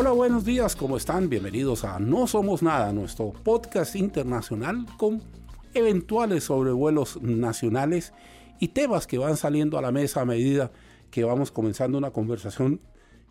Hola, 0.00 0.12
buenos 0.12 0.46
días, 0.46 0.76
¿cómo 0.76 0.96
están? 0.96 1.28
Bienvenidos 1.28 1.84
a 1.84 1.98
No 1.98 2.26
Somos 2.26 2.62
Nada, 2.62 2.90
nuestro 2.90 3.34
podcast 3.34 3.96
internacional 3.96 4.86
con 4.96 5.22
eventuales 5.74 6.44
sobrevuelos 6.44 7.20
nacionales 7.20 8.14
y 8.58 8.68
temas 8.68 9.06
que 9.06 9.18
van 9.18 9.36
saliendo 9.36 9.76
a 9.76 9.82
la 9.82 9.92
mesa 9.92 10.22
a 10.22 10.24
medida 10.24 10.72
que 11.10 11.22
vamos 11.24 11.52
comenzando 11.52 11.98
una 11.98 12.12
conversación 12.12 12.80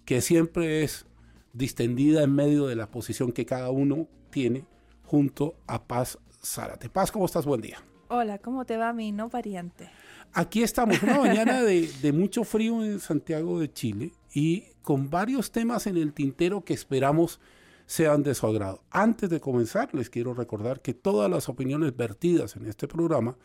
que 0.05 0.21
siempre 0.21 0.83
es 0.83 1.07
distendida 1.53 2.21
en 2.21 2.35
medio 2.35 2.67
de 2.67 2.75
la 2.75 2.91
posición 2.91 3.31
que 3.31 3.47
cada 3.47 3.71
uno 3.71 4.07
tiene 4.29 4.67
junto 5.05 5.55
a 5.65 5.87
Paz 5.87 6.19
Zárate. 6.39 6.87
Paz, 6.87 7.11
¿cómo 7.11 7.25
estás? 7.25 7.47
Buen 7.47 7.61
día. 7.61 7.79
Hola, 8.09 8.37
¿cómo 8.37 8.65
te 8.65 8.77
va 8.77 8.93
mi 8.93 9.11
no 9.11 9.29
pariente? 9.29 9.89
Aquí 10.33 10.61
estamos, 10.61 11.01
una 11.01 11.17
mañana 11.17 11.63
de, 11.63 11.91
de, 11.99 12.11
mucho 12.13 12.43
frío 12.43 12.83
en 12.83 12.99
Santiago 12.99 13.59
de 13.59 13.73
Chile 13.73 14.11
y 14.31 14.65
con 14.89 15.11
varios 15.11 15.51
temas 15.51 15.85
en 15.85 15.97
el 15.97 16.13
tintero 16.13 16.65
que 16.65 16.73
esperamos 16.73 17.39
sean 17.85 18.23
de 18.23 18.33
su 18.33 18.47
agrado. 18.47 18.81
Antes 18.89 19.29
de 19.29 19.39
comenzar, 19.39 19.93
les 19.93 20.09
quiero 20.09 20.33
recordar 20.33 20.81
que 20.81 20.95
todas 20.95 21.29
las 21.29 21.47
opiniones 21.47 21.95
vertidas 21.95 22.55
en 22.55 22.65
este 22.65 22.87
programa 22.87 23.37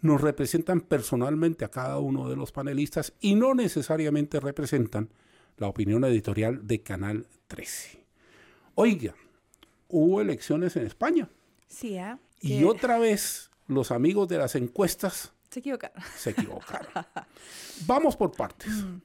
nos 0.00 0.22
representan 0.22 0.80
personalmente 0.80 1.66
a 1.66 1.70
cada 1.70 1.98
uno 1.98 2.30
de 2.30 2.36
los 2.36 2.52
panelistas 2.52 3.12
y 3.20 3.34
no 3.34 3.52
necesariamente 3.52 4.40
representan 4.40 5.10
la 5.58 5.66
opinión 5.66 6.04
editorial 6.04 6.66
de 6.66 6.80
Canal 6.80 7.26
13. 7.48 8.02
Oiga, 8.74 9.14
hubo 9.88 10.22
elecciones 10.22 10.74
en 10.76 10.86
España. 10.86 11.28
Sí, 11.66 11.98
¿eh? 11.98 12.16
Y 12.40 12.64
otra 12.64 12.98
vez 12.98 13.50
los 13.66 13.90
amigos 13.90 14.26
de 14.28 14.38
las 14.38 14.54
encuestas 14.54 15.34
se 15.50 15.60
equivocaron. 15.60 16.02
Se 16.16 16.30
equivocaron. 16.30 16.88
Vamos 17.86 18.16
por 18.16 18.32
partes. 18.32 18.72
Mm. 18.72 19.02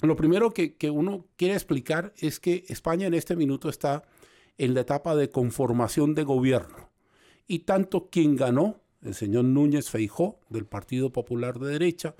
Lo 0.00 0.16
primero 0.16 0.52
que, 0.52 0.76
que, 0.76 0.90
uno 0.90 1.26
quiere 1.36 1.54
explicar 1.54 2.12
es 2.18 2.40
que 2.40 2.64
España 2.68 3.06
en 3.06 3.14
este 3.14 3.36
minuto 3.36 3.68
está 3.68 4.02
en 4.58 4.74
la 4.74 4.80
etapa 4.80 5.14
de 5.16 5.30
conformación 5.30 6.14
de 6.14 6.24
gobierno. 6.24 6.90
Y 7.46 7.60
tanto 7.60 8.08
quien 8.10 8.36
ganó, 8.36 8.80
el 9.02 9.14
señor 9.14 9.44
Núñez 9.44 9.90
Feijó, 9.90 10.40
del 10.48 10.66
Partido 10.66 11.12
Popular 11.12 11.58
de 11.58 11.70
Derecha, 11.70 12.14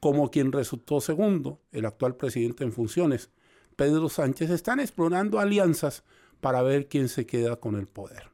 como 0.00 0.30
quien 0.30 0.52
resultó 0.52 1.00
segundo, 1.00 1.60
el 1.72 1.84
actual 1.84 2.16
presidente 2.16 2.64
en 2.64 2.72
funciones, 2.72 3.30
Pedro 3.76 4.08
Sánchez, 4.08 4.50
están 4.50 4.80
explorando 4.80 5.38
alianzas 5.38 6.04
para 6.40 6.62
ver 6.62 6.88
quién 6.88 7.08
se 7.08 7.26
queda 7.26 7.56
con 7.56 7.76
el 7.76 7.86
poder. 7.86 8.30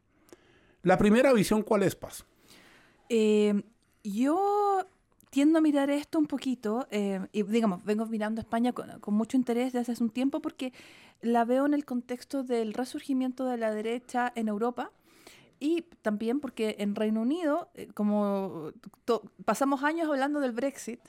La 0.82 0.98
primera 0.98 1.32
visión, 1.32 1.62
¿cuál 1.62 1.82
es, 1.82 1.96
Paz? 1.96 2.26
Eh, 3.08 3.62
yo 4.02 4.86
tiendo 5.34 5.58
a 5.58 5.60
mirar 5.60 5.90
esto 5.90 6.20
un 6.20 6.26
poquito, 6.28 6.86
eh, 6.92 7.18
y 7.32 7.42
digamos, 7.42 7.84
vengo 7.84 8.06
mirando 8.06 8.40
a 8.40 8.42
España 8.44 8.72
con, 8.72 8.88
mucho 9.12 9.36
interés 9.36 9.72
desde 9.72 9.90
hace 9.90 10.04
un 10.04 10.10
tiempo 10.10 10.38
porque 10.38 10.72
la 11.22 11.44
veo 11.44 11.66
en 11.66 11.74
el 11.74 11.84
contexto 11.84 12.44
del 12.44 12.72
resurgimiento 12.72 13.44
de 13.44 13.56
la 13.56 13.72
derecha 13.72 14.32
en 14.36 14.46
Europa 14.46 14.92
y 15.58 15.82
también 16.02 16.38
porque 16.38 16.76
en 16.78 16.94
Reino 16.94 17.20
Unido, 17.20 17.68
eh, 17.74 17.88
como 17.94 18.70
pasamos 19.44 19.82
años 19.82 20.08
hablando 20.08 20.38
del 20.38 20.52
Brexit 20.52 21.00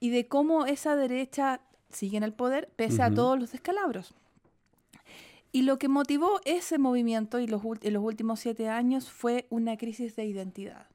y 0.00 0.10
de 0.10 0.26
cómo 0.26 0.66
esa 0.66 0.96
derecha 0.96 1.60
sigue 1.90 2.16
en 2.16 2.24
el 2.24 2.32
poder 2.32 2.68
pese 2.74 3.02
a 3.02 3.14
todos 3.14 3.38
los 3.38 3.52
descalabros. 3.52 4.14
Y 5.52 5.62
lo 5.62 5.78
que 5.78 5.86
motivó 5.86 6.40
ese 6.44 6.78
movimiento 6.78 7.38
y 7.38 7.46
los, 7.46 7.62
en 7.82 7.92
los 7.92 8.02
últimos 8.02 8.40
siete 8.40 8.68
años 8.68 9.08
fue 9.12 9.46
una 9.48 9.76
crisis 9.76 10.16
de 10.16 10.24
identidad. 10.24 10.88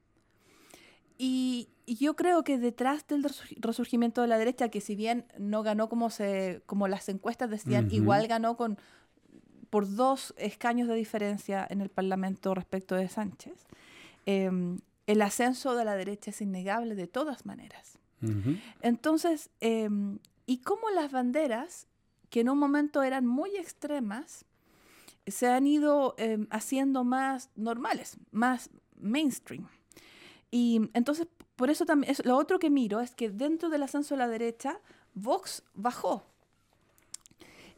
Y, 1.21 1.67
yo 1.85 2.15
creo 2.15 2.43
que 2.43 2.59
detrás 2.59 3.07
del 3.07 3.25
resurgimiento 3.57 4.21
de 4.21 4.27
la 4.27 4.37
derecha, 4.37 4.69
que 4.69 4.79
si 4.79 4.95
bien 4.95 5.25
no 5.39 5.63
ganó 5.63 5.89
como, 5.89 6.11
se, 6.11 6.61
como 6.67 6.87
las 6.87 7.09
encuestas 7.09 7.49
decían, 7.49 7.89
igual 7.89 8.27
ganó 8.27 8.55
con, 8.55 8.77
por 9.71 9.91
dos 9.95 10.35
escaños 10.37 10.87
de 10.87 10.93
diferencia 10.93 11.65
en 11.67 11.81
el 11.81 11.89
Parlamento 11.89 12.53
respecto 12.53 12.93
de 12.93 13.09
Sánchez, 13.09 13.65
em, 14.27 14.77
el 15.07 15.21
ascenso 15.23 15.73
de 15.73 15.83
la 15.83 15.95
derecha 15.95 16.29
es 16.29 16.41
innegable 16.41 16.93
de 16.93 17.07
todas 17.07 17.47
maneras. 17.47 17.97
Entonces, 18.81 19.49
em, 19.59 20.19
y 20.45 20.59
como 20.59 20.91
las 20.91 21.11
banderas, 21.11 21.87
que 22.29 22.41
en 22.41 22.49
un 22.49 22.59
momento 22.59 23.01
eran 23.01 23.25
muy 23.25 23.55
extremas, 23.55 24.45
se 25.25 25.47
han 25.47 25.65
ido 25.65 26.13
em, 26.17 26.45
haciendo 26.51 27.03
más 27.03 27.49
normales, 27.55 28.17
más 28.31 28.69
mainstream. 28.95 29.67
Y 30.51 30.89
entonces, 30.93 31.27
por 31.55 31.69
eso 31.69 31.85
también, 31.85 32.15
lo 32.23 32.37
otro 32.37 32.59
que 32.59 32.69
miro 32.69 33.01
es 33.01 33.15
que 33.15 33.29
dentro 33.29 33.69
del 33.69 33.83
ascenso 33.83 34.15
a 34.15 34.17
la 34.17 34.27
derecha, 34.27 34.79
Vox 35.13 35.63
bajó. 35.73 36.23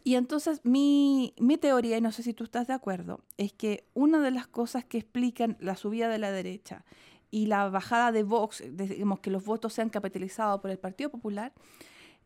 Y 0.04 0.16
entonces 0.16 0.62
mi, 0.64 1.34
mi, 1.40 1.58
teoría, 1.58 1.98
y 1.98 2.02
no 2.02 2.12
sé 2.12 2.24
si 2.24 2.34
tú 2.34 2.44
estás 2.44 2.68
de 2.68 2.74
acuerdo, 2.74 3.22
es 3.38 3.54
que 3.54 3.86
una 3.94 4.20
de 4.20 4.32
las 4.32 4.48
cosas 4.48 4.84
que 4.84 4.98
explican 4.98 5.58
la 5.60 5.76
subida 5.76 6.10
de 6.10 6.18
la 6.18 6.32
derecha 6.32 6.86
y 7.30 7.46
la 7.46 7.70
bajada 7.70 8.12
de 8.12 8.24
Vox, 8.24 8.64
digamos 8.72 9.20
que 9.20 9.30
los 9.30 9.46
votos 9.46 9.74
se 9.74 9.82
han 9.82 9.90
capitalizado 9.90 10.60
por 10.60 10.72
el 10.72 10.80
Partido 10.80 11.12
Popular, 11.12 11.54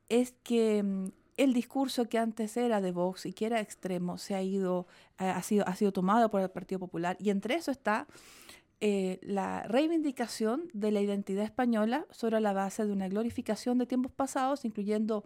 es 0.08 0.34
que 0.44 0.84
mm, 0.84 1.08
el 1.38 1.54
discurso 1.54 2.08
que 2.08 2.18
antes 2.18 2.56
era 2.56 2.80
de 2.80 2.92
Vox 2.92 3.26
y 3.26 3.34
que 3.34 3.46
era 3.46 3.60
extremo 3.60 4.18
se 4.18 4.36
ha 4.36 4.42
ido, 4.42 4.88
ha 5.18 5.42
sido, 5.42 5.68
ha 5.68 5.76
sido 5.76 5.92
tomado 5.92 6.32
por 6.32 6.42
el 6.42 6.50
Partido 6.50 6.80
Popular. 6.80 7.18
Y 7.20 7.30
entre 7.30 7.56
eso 7.56 7.72
está 7.72 8.08
eh, 8.82 9.20
la 9.22 9.64
reivindicación 9.64 10.70
de 10.74 10.92
la 10.92 11.02
identidad 11.02 11.46
española 11.46 12.06
sobre 12.12 12.40
la 12.42 12.54
base 12.54 12.86
de 12.86 12.92
una 12.92 13.08
glorificación 13.08 13.78
de 13.78 13.86
tiempos 13.86 14.12
pasados, 14.12 14.66
incluyendo 14.66 15.26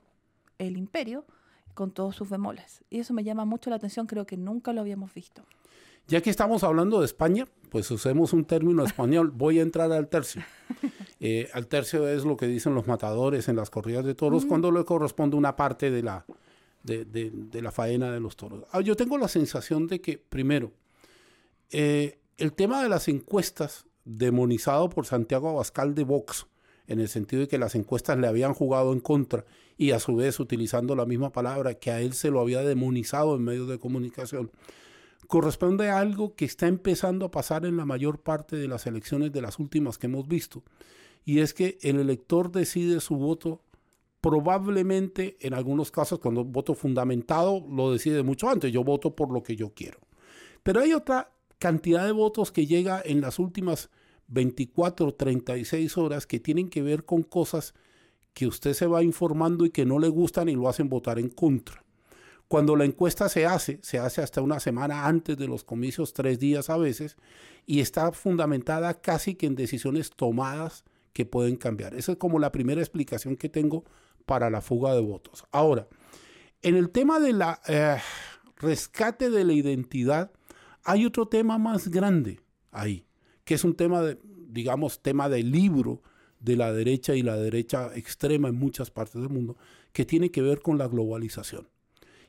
el 0.57 0.77
imperio, 0.77 1.25
con 1.73 1.91
todos 1.91 2.15
sus 2.15 2.29
bemoles. 2.29 2.83
Y 2.89 2.99
eso 2.99 3.13
me 3.13 3.23
llama 3.23 3.45
mucho 3.45 3.69
la 3.69 3.77
atención, 3.77 4.05
creo 4.05 4.25
que 4.25 4.37
nunca 4.37 4.73
lo 4.73 4.81
habíamos 4.81 5.13
visto. 5.13 5.43
Ya 6.07 6.21
que 6.21 6.29
estamos 6.29 6.63
hablando 6.63 6.99
de 6.99 7.05
España, 7.05 7.47
pues 7.69 7.89
usemos 7.91 8.33
un 8.33 8.43
término 8.43 8.83
español. 8.83 9.31
Voy 9.35 9.59
a 9.59 9.61
entrar 9.61 9.91
al 9.91 10.09
tercio. 10.09 10.43
Eh, 11.19 11.49
al 11.53 11.67
tercio 11.67 12.07
es 12.07 12.23
lo 12.23 12.37
que 12.37 12.47
dicen 12.47 12.73
los 12.73 12.87
matadores 12.87 13.47
en 13.49 13.55
las 13.55 13.69
corridas 13.69 14.05
de 14.05 14.15
toros, 14.15 14.45
cuando 14.45 14.71
le 14.71 14.85
corresponde 14.85 15.35
una 15.35 15.55
parte 15.55 15.91
de 15.91 16.01
la, 16.01 16.25
de, 16.83 17.05
de, 17.05 17.61
la 17.61 17.71
faena 17.71 18.11
de 18.11 18.19
los 18.19 18.35
toros. 18.35 18.63
Ah, 18.71 18.81
yo 18.81 18.95
tengo 18.95 19.17
la 19.17 19.27
sensación 19.27 19.85
de 19.87 19.99
que, 19.99 20.17
primero, 20.17 20.71
eh, 21.71 22.19
el 22.39 22.53
tema 22.53 22.81
de 22.81 22.89
las 22.89 23.07
encuestas, 23.09 23.85
demonizado 24.05 24.89
por 24.89 25.05
Santiago 25.05 25.49
Abascal 25.49 25.93
de 25.93 26.03
Vox, 26.05 26.47
en 26.87 26.99
el 26.99 27.09
sentido 27.09 27.41
de 27.41 27.47
que 27.49 27.57
las 27.57 27.75
encuestas 27.75 28.17
le 28.17 28.27
habían 28.27 28.53
jugado 28.53 28.93
en 28.93 29.01
contra 29.01 29.45
y 29.77 29.91
a 29.91 29.99
su 29.99 30.15
vez 30.15 30.39
utilizando 30.39 30.95
la 30.95 31.05
misma 31.05 31.31
palabra 31.31 31.75
que 31.75 31.91
a 31.91 32.01
él 32.01 32.13
se 32.13 32.31
lo 32.31 32.39
había 32.39 32.61
demonizado 32.61 33.35
en 33.35 33.43
medios 33.43 33.67
de 33.67 33.77
comunicación, 33.77 34.51
corresponde 35.27 35.89
a 35.89 35.99
algo 35.99 36.33
que 36.33 36.45
está 36.45 36.67
empezando 36.67 37.25
a 37.25 37.31
pasar 37.31 37.65
en 37.65 37.77
la 37.77 37.85
mayor 37.85 38.19
parte 38.21 38.55
de 38.55 38.67
las 38.67 38.87
elecciones 38.87 39.31
de 39.33 39.41
las 39.41 39.59
últimas 39.59 39.97
que 39.97 40.07
hemos 40.07 40.27
visto, 40.27 40.63
y 41.25 41.39
es 41.39 41.53
que 41.53 41.77
el 41.81 41.99
elector 41.99 42.51
decide 42.51 43.01
su 43.01 43.17
voto 43.17 43.61
probablemente 44.21 45.37
en 45.41 45.53
algunos 45.53 45.91
casos 45.91 46.19
cuando 46.19 46.45
voto 46.45 46.73
fundamentado 46.73 47.65
lo 47.69 47.91
decide 47.91 48.23
mucho 48.23 48.49
antes, 48.49 48.71
yo 48.71 48.83
voto 48.83 49.13
por 49.13 49.31
lo 49.31 49.43
que 49.43 49.55
yo 49.55 49.73
quiero. 49.73 49.99
Pero 50.63 50.81
hay 50.81 50.93
otra 50.93 51.31
cantidad 51.59 52.05
de 52.05 52.11
votos 52.11 52.51
que 52.51 52.65
llega 52.65 53.01
en 53.03 53.21
las 53.21 53.37
últimas 53.37 53.89
24, 54.27 55.13
36 55.13 55.97
horas 55.97 56.25
que 56.25 56.39
tienen 56.39 56.69
que 56.69 56.81
ver 56.81 57.05
con 57.05 57.23
cosas 57.23 57.73
que 58.33 58.47
usted 58.47 58.73
se 58.73 58.87
va 58.87 59.03
informando 59.03 59.65
y 59.65 59.69
que 59.69 59.85
no 59.85 59.99
le 59.99 60.07
gustan 60.07 60.49
y 60.49 60.55
lo 60.55 60.69
hacen 60.69 60.89
votar 60.89 61.19
en 61.19 61.29
contra. 61.29 61.83
Cuando 62.47 62.75
la 62.75 62.85
encuesta 62.85 63.29
se 63.29 63.45
hace, 63.45 63.79
se 63.83 63.99
hace 63.99 64.21
hasta 64.21 64.41
una 64.41 64.59
semana 64.59 65.05
antes 65.05 65.37
de 65.37 65.47
los 65.47 65.63
comicios, 65.63 66.13
tres 66.13 66.39
días 66.39 66.69
a 66.69 66.77
veces, 66.77 67.15
y 67.65 67.79
está 67.79 68.11
fundamentada 68.11 68.95
casi 68.95 69.35
que 69.35 69.45
en 69.45 69.55
decisiones 69.55 70.09
tomadas 70.09 70.83
que 71.13 71.25
pueden 71.25 71.57
cambiar. 71.57 71.93
Esa 71.93 72.13
es 72.13 72.17
como 72.17 72.39
la 72.39 72.51
primera 72.51 72.81
explicación 72.81 73.35
que 73.35 73.49
tengo 73.49 73.83
para 74.25 74.49
la 74.49 74.61
fuga 74.61 74.93
de 74.93 75.01
votos. 75.01 75.43
Ahora, 75.51 75.87
en 76.61 76.75
el 76.75 76.89
tema 76.89 77.19
de 77.19 77.33
la 77.33 77.61
eh, 77.67 77.97
rescate 78.57 79.29
de 79.29 79.43
la 79.43 79.53
identidad, 79.53 80.31
hay 80.83 81.05
otro 81.05 81.27
tema 81.27 81.57
más 81.57 81.89
grande 81.89 82.39
ahí, 82.71 83.05
que 83.43 83.55
es 83.55 83.63
un 83.63 83.75
tema 83.75 84.01
de, 84.01 84.17
digamos, 84.47 85.01
tema 85.01 85.29
de 85.29 85.43
libro 85.43 86.01
de 86.39 86.55
la 86.55 86.71
derecha 86.71 87.15
y 87.15 87.21
la 87.21 87.35
derecha 87.35 87.91
extrema 87.95 88.47
en 88.49 88.55
muchas 88.55 88.91
partes 88.91 89.21
del 89.21 89.29
mundo, 89.29 89.57
que 89.91 90.05
tiene 90.05 90.31
que 90.31 90.41
ver 90.41 90.61
con 90.61 90.77
la 90.77 90.87
globalización. 90.87 91.67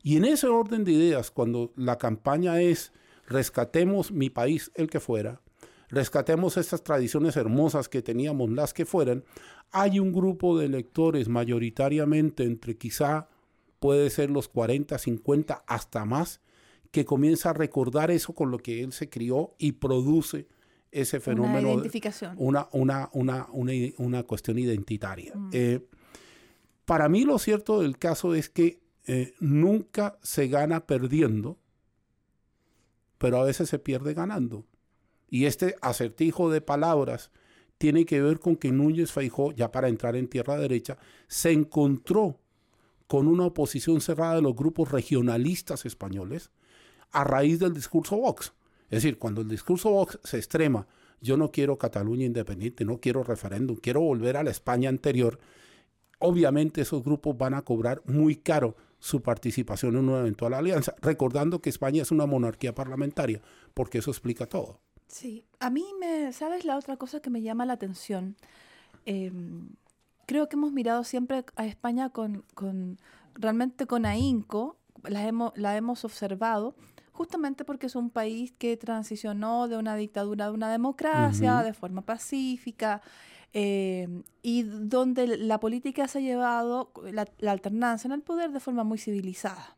Y 0.02 0.17
en 0.17 0.25
ese 0.25 0.49
orden 0.49 0.85
de 0.85 0.93
ideas, 0.93 1.31
cuando 1.31 1.73
la 1.76 1.99
campaña 1.99 2.61
es 2.61 2.93
rescatemos 3.26 4.11
mi 4.11 4.29
país, 4.29 4.73
el 4.75 4.91
que 4.91 4.99
fuera, 4.99 5.41
rescatemos 5.88 6.56
estas 6.56 6.82
tradiciones 6.82 7.37
hermosas 7.37 7.88
que 7.88 8.03
teníamos, 8.03 8.50
las 8.50 8.75
que 8.75 8.87
fueran, 8.87 9.25
hay 9.70 10.00
un 10.00 10.12
grupo 10.12 10.58
de 10.58 10.67
electores 10.67 11.29
mayoritariamente 11.29 12.44
entre 12.44 12.76
quizá 12.76 13.29
puede 13.79 14.11
ser 14.11 14.31
los 14.31 14.49
40, 14.49 14.99
50, 14.99 15.64
hasta 15.67 16.05
más, 16.05 16.41
que 16.91 17.05
comienza 17.05 17.51
a 17.51 17.53
recordar 17.53 18.11
eso 18.11 18.35
con 18.35 18.51
lo 18.51 18.59
que 18.59 18.83
él 18.83 18.93
se 18.93 19.09
crió 19.09 19.55
y 19.59 19.73
produce 19.73 20.49
ese 20.91 21.21
fenómeno. 21.21 21.69
Una 21.69 21.73
identificación. 21.73 22.35
Una, 22.37 22.69
una, 22.73 23.11
una, 23.13 23.47
una, 23.99 24.23
cuestión 24.25 24.59
identitaria. 24.59 25.33
Mm. 25.35 25.51
Eh, 25.53 25.87
para 26.85 27.09
mí 27.09 27.25
lo 27.25 27.39
cierto 27.39 27.81
del 27.81 27.99
caso 27.99 28.35
es 28.35 28.49
que 28.49 28.81
eh, 29.07 29.35
nunca 29.39 30.19
se 30.23 30.49
gana 30.49 30.87
perdiendo, 30.87 31.59
pero 33.19 33.39
a 33.39 33.45
veces 33.45 33.69
se 33.69 33.79
pierde 33.79 34.15
ganando. 34.15 34.67
Y 35.29 35.45
este 35.45 35.77
acertijo 35.81 36.51
de 36.51 36.61
palabras 36.61 37.31
tiene 37.79 38.05
que 38.05 38.21
ver 38.21 38.41
con 38.41 38.57
que 38.57 38.73
Núñez 38.73 39.13
Feijó, 39.13 39.53
ya 39.53 39.71
para 39.71 39.89
entrar 39.89 40.17
en 40.17 40.29
tierra 40.29 40.59
derecha, 40.59 40.99
se 41.29 41.53
encontró 41.53 42.41
con 43.07 43.29
una 43.29 43.47
oposición 43.47 44.01
cerrada 44.01 44.37
de 44.37 44.43
los 44.43 44.55
grupos 44.55 44.91
regionalistas 44.91 45.87
españoles 45.87 46.51
a 47.12 47.25
raíz 47.25 47.59
del 47.59 47.75
discurso 47.75 48.17
Vox. 48.17 48.53
Es 48.91 49.03
decir, 49.03 49.19
cuando 49.19 49.41
el 49.41 49.49
discurso 49.49 49.91
Vox 49.91 50.19
se 50.25 50.37
extrema, 50.37 50.87
yo 51.21 51.37
no 51.37 51.51
quiero 51.51 51.79
Cataluña 51.79 52.25
independiente, 52.25 52.85
no 52.85 52.99
quiero 52.99 53.23
referéndum, 53.23 53.77
quiero 53.77 54.01
volver 54.01 54.37
a 54.37 54.43
la 54.43 54.51
España 54.51 54.89
anterior, 54.89 55.39
obviamente 56.19 56.81
esos 56.81 57.03
grupos 57.03 57.37
van 57.37 57.55
a 57.55 57.62
cobrar 57.62 58.03
muy 58.07 58.37
caro 58.37 58.77
su 58.99 59.23
participación 59.23 59.97
en 59.97 60.09
una 60.09 60.21
eventual 60.21 60.55
alianza, 60.55 60.95
recordando 61.01 61.61
que 61.61 61.71
España 61.71 62.03
es 62.03 62.11
una 62.11 62.27
monarquía 62.27 62.75
parlamentaria, 62.75 63.41
porque 63.75 63.99
eso 63.99 64.11
explica 64.11 64.47
todo. 64.47 64.79
Sí, 65.09 65.45
a 65.59 65.71
mí 65.71 65.87
me, 65.99 66.33
¿sabes 66.33 66.65
la 66.65 66.77
otra 66.77 66.97
cosa 66.97 67.21
que 67.21 67.31
me 67.31 67.43
llama 67.43 67.67
la 67.67 67.73
atención? 67.73 68.37
Em, 69.06 69.71
creo 70.27 70.49
que 70.49 70.56
hemos 70.56 70.73
mirado 70.73 71.03
siempre 71.03 71.45
a 71.56 71.67
España 71.67 72.11
con, 72.11 72.45
con 72.55 72.99
realmente 73.35 73.87
con 73.87 74.06
ahínco, 74.06 74.77
hemos, 75.05 75.56
la 75.56 75.77
hemos 75.77 76.05
observado, 76.05 76.77
justamente 77.20 77.67
porque 77.67 77.84
es 77.84 77.96
un 77.96 78.08
país 78.08 78.55
que 78.56 78.78
transicionó 78.78 79.69
de 79.69 79.76
una 79.76 79.94
dictadura 79.94 80.46
a 80.46 80.52
una 80.52 80.72
democracia 80.72 81.62
de 81.62 81.75
forma 81.75 82.00
pacífica, 82.00 83.02
eh, 83.52 84.08
y 84.40 84.62
donde 84.62 85.37
la 85.37 85.61
política 85.61 86.08
se 86.08 86.20
ha 86.20 86.22
llevado 86.22 86.94
la, 87.12 87.26
alternancia 87.52 88.08
en 88.08 88.12
el 88.12 88.22
poder 88.22 88.52
de 88.52 88.61
forma 88.61 88.84
muy 88.84 88.96
civilizada, 88.96 89.76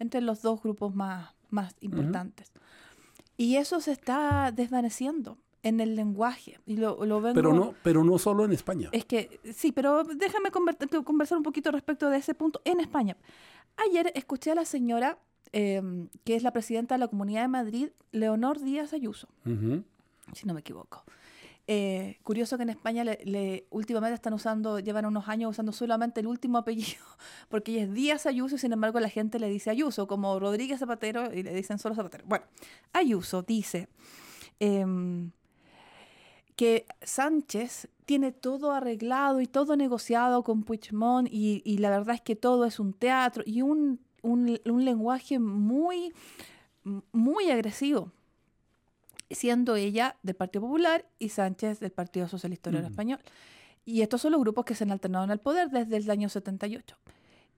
entre 0.00 0.22
los 0.22 0.42
dos 0.42 0.60
grupos 0.60 0.92
más, 0.92 1.36
más 1.50 1.76
importantes. 1.82 2.50
Y 3.36 3.58
eso 3.58 3.80
se 3.80 3.92
está 3.92 4.50
desvaneciendo 4.50 5.38
en 5.62 5.78
el 5.78 5.94
lenguaje. 5.94 6.58
Y 6.66 6.78
lo, 6.78 6.98
pero, 7.32 7.52
no, 7.52 7.74
pero 7.84 8.02
no 8.02 8.18
solo 8.18 8.44
en 8.44 8.52
España. 8.52 8.88
Es 8.90 9.04
que, 9.04 9.38
sí, 9.54 9.70
pero 9.70 10.02
déjame 10.02 10.50
conversar 10.50 11.38
un 11.38 11.44
poquito 11.44 11.70
respecto 11.70 12.10
de 12.10 12.16
ese 12.16 12.34
punto 12.34 12.60
en 12.64 12.80
España. 12.80 13.16
Ayer 13.76 14.10
escuché 14.16 14.50
a 14.50 14.56
la 14.56 14.64
señora, 14.64 15.20
em, 15.52 16.08
que 16.24 16.34
es 16.34 16.42
la 16.42 16.52
presidenta 16.52 16.94
de 16.94 17.00
la 17.00 17.08
Comunidad 17.08 17.42
de 17.42 17.48
Madrid, 17.48 17.88
Leonor 18.10 18.60
Díaz 18.60 18.92
Ayuso, 18.92 19.28
si 20.32 20.46
no 20.46 20.54
me 20.54 20.60
equivoco. 20.60 21.04
Eh, 21.68 22.18
curioso 22.24 22.56
que 22.56 22.64
en 22.64 22.70
España 22.70 23.04
le, 23.04 23.66
últimamente 23.70 24.14
están 24.14 24.34
usando, 24.34 24.80
llevan 24.80 25.06
unos 25.06 25.28
años 25.28 25.50
usando 25.50 25.70
solamente 25.70 26.20
el 26.20 26.26
último 26.26 26.58
apellido, 26.58 27.04
porque 27.48 27.72
ella 27.72 27.82
es 27.84 27.94
Díaz 27.94 28.26
Ayuso 28.26 28.56
y 28.56 28.58
sin 28.58 28.72
embargo 28.72 28.98
la 28.98 29.08
gente 29.08 29.38
le 29.38 29.48
dice 29.48 29.70
Ayuso, 29.70 30.08
como 30.08 30.38
Rodríguez 30.40 30.80
Zapatero 30.80 31.32
y 31.32 31.42
le 31.42 31.54
dicen 31.54 31.78
solo 31.78 31.94
Zapatero. 31.94 32.24
Bueno, 32.26 32.44
Ayuso 32.92 33.42
dice 33.42 33.88
em, 34.58 35.30
que 36.56 36.86
Sánchez 37.00 37.88
tiene 38.06 38.32
todo 38.32 38.72
arreglado 38.72 39.40
y 39.40 39.46
todo 39.46 39.76
negociado 39.76 40.42
con 40.42 40.64
Puigdemont 40.64 41.28
y, 41.30 41.62
y, 41.64 41.78
la 41.78 41.90
verdad 41.90 42.16
es 42.16 42.20
que 42.22 42.34
todo 42.34 42.64
es 42.64 42.80
un 42.80 42.92
teatro 42.92 43.44
y 43.46 43.62
un, 43.62 44.00
un, 44.22 44.58
un 44.64 44.84
lenguaje 44.84 45.38
muy, 45.38 46.12
muy 47.12 47.50
agresivo 47.50 48.12
siendo 49.34 49.76
ella 49.76 50.16
del 50.22 50.36
Partido 50.36 50.62
Popular 50.62 51.06
y 51.18 51.30
Sánchez 51.30 51.80
del 51.80 51.90
Partido 51.90 52.28
Socialista 52.28 52.70
Obrero 52.70 52.88
mm. 52.88 52.90
Español. 52.90 53.18
Y 53.84 54.02
estos 54.02 54.20
son 54.20 54.32
los 54.32 54.40
grupos 54.40 54.64
que 54.64 54.74
se 54.74 54.84
han 54.84 54.92
alternado 54.92 55.24
en 55.24 55.30
el 55.30 55.40
poder 55.40 55.70
desde 55.70 55.96
el 55.96 56.10
año 56.10 56.28
78. 56.28 56.96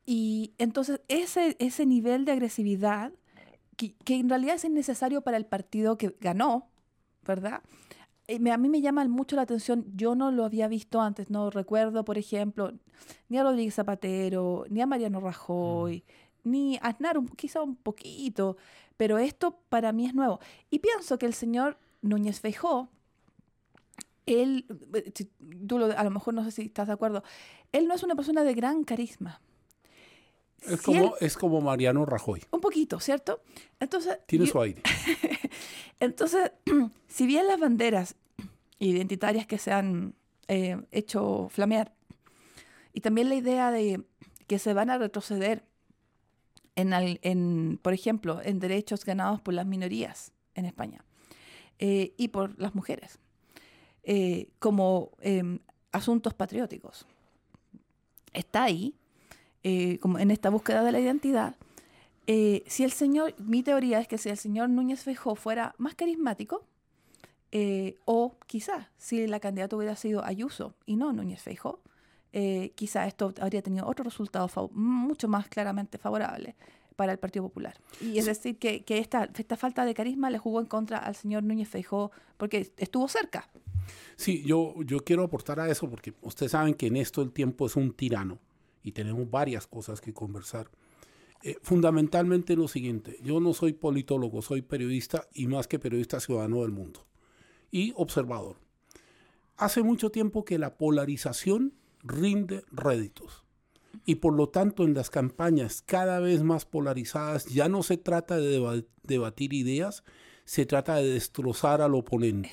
Y 0.07 0.53
entonces 0.59 1.01
ese, 1.09 1.57
ese 1.59 1.87
nivel 1.87 2.25
de 2.25 2.33
agresividad, 2.33 3.13
que, 3.77 3.95
en 4.07 4.29
realidad 4.29 4.57
es 4.57 4.65
innecesario 4.65 5.23
para 5.23 5.37
el 5.37 5.47
partido 5.47 5.99
que 5.99 6.15
ganó, 6.21 6.69
¿verdad? 7.27 7.63
Eh, 8.29 8.39
a 8.51 8.57
mí 8.57 8.69
me 8.69 8.81
llama 8.81 9.05
mucho 9.07 9.37
la 9.37 9.43
atención, 9.43 9.85
yo 9.95 10.15
no 10.15 10.31
lo 10.31 10.45
había 10.45 10.69
visto 10.69 11.01
antes, 11.01 11.29
no 11.31 11.51
recuerdo, 11.51 12.05
por 12.05 12.17
ejemplo, 12.17 12.73
ni 13.29 13.39
a 13.39 13.43
Rodríguez 13.43 13.75
Zapatero, 13.75 14.65
ni 14.71 14.81
a 14.81 14.87
Mariano 14.87 15.21
Rajoy, 15.21 16.05
mm. 16.07 16.24
Ni 16.45 16.77
a 16.77 16.89
Aznar, 16.89 17.19
quizá 17.37 17.63
un 17.63 17.77
poquito, 17.77 18.57
pero 18.97 19.19
esto 19.19 19.59
para 19.69 19.93
mí 19.93 20.07
es 20.07 20.15
nuevo. 20.15 20.41
Y 20.71 20.79
pienso 20.79 21.19
que 21.19 21.27
el 21.27 21.35
señor 21.35 21.79
Núñez 22.03 22.41
Feijó, 22.41 22.89
él, 24.27 24.67
tú 25.67 25.77
a 25.79 26.05
lo 26.05 26.11
mejor 26.11 26.35
no 26.35 26.45
sé 26.45 26.51
si 26.51 26.63
estás 26.63 26.87
de 26.87 26.95
acuerdo, 26.95 27.23
él 27.73 27.87
no 27.87 27.95
es 27.95 28.03
una 28.03 28.15
persona 28.15 28.45
de 28.45 28.55
gran 28.55 28.85
carisma. 28.85 29.41
Es, 30.63 30.81
como, 30.81 31.15
es 31.21 31.37
como 31.37 31.61
Mariano 31.61 32.07
Rajoy. 32.07 32.43
Un 32.51 32.61
poquito, 32.61 32.99
¿cierto? 33.01 33.43
Entonces, 33.81 34.19
Tiene 34.27 34.47
su 34.47 34.61
aire. 34.61 34.83
Entonces, 36.01 36.53
si 37.09 37.27
bien 37.27 37.47
las 37.47 37.61
banderas 37.61 38.17
identitarias 38.79 39.47
que 39.47 39.59
se 39.59 39.73
han 39.73 40.15
eh, 40.49 40.83
hecho 40.91 41.49
flamear, 41.51 41.93
y 42.95 43.01
también 43.01 43.29
la 43.29 43.35
idea 43.35 43.71
de 43.71 44.05
que 44.47 44.59
se 44.59 44.73
van 44.73 44.89
a 44.89 44.99
retroceder 44.99 45.65
en, 46.77 47.79
por 47.83 47.93
ejemplo, 47.93 48.41
en 48.43 48.59
derechos 48.59 49.05
ganados 49.05 49.41
por 49.41 49.55
las 49.55 49.67
minorías 49.67 50.33
en 50.55 50.67
España 50.67 51.05
eh, 51.79 52.15
y 52.17 52.29
por 52.29 52.59
las 52.59 52.75
mujeres, 52.75 53.19
eh, 54.03 54.49
como 54.59 55.11
em, 55.21 55.59
asuntos 55.93 56.35
patrióticos. 56.35 57.07
Está 58.33 58.65
ahí, 58.65 58.95
eh, 59.63 59.99
como 59.99 60.19
en 60.19 60.31
esta 60.31 60.51
búsqueda 60.51 60.83
de 60.83 60.93
la 60.93 61.01
identidad. 61.01 61.57
si 62.27 62.85
el 62.85 62.93
señor, 62.93 63.35
mi 63.39 63.63
teoría 63.63 64.01
es 64.01 64.09
que 64.09 64.19
si 64.19 64.31
el 64.31 64.39
señor 64.39 64.69
Núñez 64.71 65.03
Fejó 65.03 65.35
fuera 65.35 65.75
más 65.79 65.95
carismático, 65.95 66.65
o 68.05 68.35
quizás 68.47 68.89
si 68.99 69.29
la 69.29 69.39
candidata 69.39 69.77
hubiera 69.77 69.95
sido 69.95 70.25
Ayuso 70.25 70.75
y 70.87 70.97
no 70.97 71.13
Núñez 71.13 71.43
Feijó, 71.43 71.81
eh, 72.37 72.73
quizá 72.75 73.07
esto 73.07 73.33
habría 73.41 73.63
tenido 73.63 73.87
otro 73.87 74.03
resultado 74.03 74.49
mucho 74.73 75.29
más 75.29 75.47
claramente 75.47 75.99
favorable 75.99 76.57
para 76.97 77.13
el 77.13 77.19
Partido 77.19 77.45
Popular. 77.45 77.77
Y 78.01 78.19
es 78.19 78.27
decir, 78.27 78.59
que, 78.59 78.85
esta, 78.89 79.31
esta, 79.39 79.57
falta 79.57 79.85
de 79.85 79.95
carisma 79.95 80.31
le 80.31 80.39
jugó 80.39 80.59
en 80.59 80.67
contra 80.67 80.99
al 80.99 81.15
señor 81.15 81.45
Núñez 81.45 81.69
Feijó 81.69 82.11
porque 82.37 82.73
estuvo 82.77 83.07
cerca. 83.07 83.49
Sí, 84.17 84.43
yo, 84.45 84.75
yo 84.83 85.05
quiero 85.05 85.23
aportar 85.23 85.61
a 85.61 85.69
eso 85.69 85.89
porque 85.89 86.13
ustedes 86.23 86.51
saben 86.51 86.75
que 86.75 86.89
en 86.89 86.97
esto 86.97 87.23
el 87.23 87.31
tiempo 87.31 87.67
es 87.67 87.77
un 87.77 87.93
tirano 87.93 88.41
y 88.83 88.91
tenemos 88.91 89.31
varias 89.31 89.69
cosas 89.69 90.01
que 90.01 90.13
conversar. 90.13 90.69
Eh, 91.45 91.57
fundamentalmente 91.63 92.57
lo 92.57 92.67
siguiente, 92.67 93.17
yo 93.23 93.39
no 93.39 93.55
soy 93.55 93.75
politólogo, 93.75 94.43
soy 94.43 94.63
periodista 94.63 95.29
y 95.35 95.47
más 95.47 95.69
que 95.69 95.79
periodista 95.79 96.19
ciudadano 96.19 96.63
del 96.63 96.73
mundo 96.73 97.07
y 97.71 97.93
observador. 97.95 98.57
Hace 99.57 99.85
mucho 99.85 100.11
tiempo 100.11 100.45
que 100.45 100.59
la 100.59 100.77
polarización 100.77 101.75
rinde 102.05 102.65
réditos. 102.71 103.45
Y 104.07 104.17
por 104.17 104.35
lo 104.35 104.49
tanto, 104.49 104.85
en 104.85 104.95
las 104.95 105.11
campañas 105.11 105.83
cada 105.85 106.21
vez 106.21 106.43
más 106.43 106.65
polarizadas, 106.67 107.47
ya 107.47 107.69
no 107.69 107.83
se 107.83 107.97
trata 107.97 108.37
de 108.37 108.85
debatir 109.03 109.55
ideas, 109.55 110.05
se 110.45 110.67
trata 110.67 110.97
de 110.97 111.09
destrozar 111.09 111.81
al 111.81 111.95
oponente. 111.95 112.51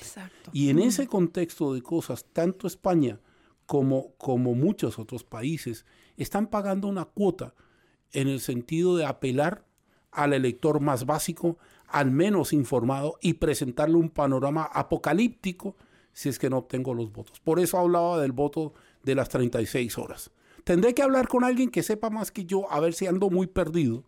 Y 0.52 0.70
en 0.70 0.78
ese 0.78 1.06
contexto 1.06 1.74
de 1.74 1.82
cosas, 1.82 2.24
tanto 2.32 2.66
España 2.66 3.20
como, 3.66 4.14
como 4.16 4.54
muchos 4.54 4.98
otros 4.98 5.24
países 5.24 5.84
están 6.16 6.46
pagando 6.46 6.88
una 6.88 7.04
cuota 7.04 7.54
en 8.12 8.28
el 8.28 8.40
sentido 8.40 8.96
de 8.96 9.04
apelar 9.04 9.66
al 10.10 10.32
elector 10.32 10.80
más 10.80 11.06
básico, 11.06 11.58
al 11.86 12.10
menos 12.10 12.52
informado, 12.52 13.18
y 13.20 13.34
presentarle 13.34 13.96
un 13.96 14.10
panorama 14.10 14.64
apocalíptico 14.64 15.76
si 16.12 16.28
es 16.28 16.38
que 16.38 16.50
no 16.50 16.58
obtengo 16.58 16.94
los 16.94 17.12
votos. 17.12 17.40
Por 17.40 17.58
eso 17.58 17.78
hablaba 17.78 18.20
del 18.20 18.32
voto 18.32 18.74
de 19.02 19.14
las 19.14 19.28
36 19.28 19.98
horas. 19.98 20.30
Tendré 20.64 20.94
que 20.94 21.02
hablar 21.02 21.28
con 21.28 21.44
alguien 21.44 21.70
que 21.70 21.82
sepa 21.82 22.10
más 22.10 22.30
que 22.30 22.44
yo, 22.44 22.70
a 22.70 22.80
ver 22.80 22.94
si 22.94 23.06
ando 23.06 23.30
muy 23.30 23.46
perdido. 23.46 24.04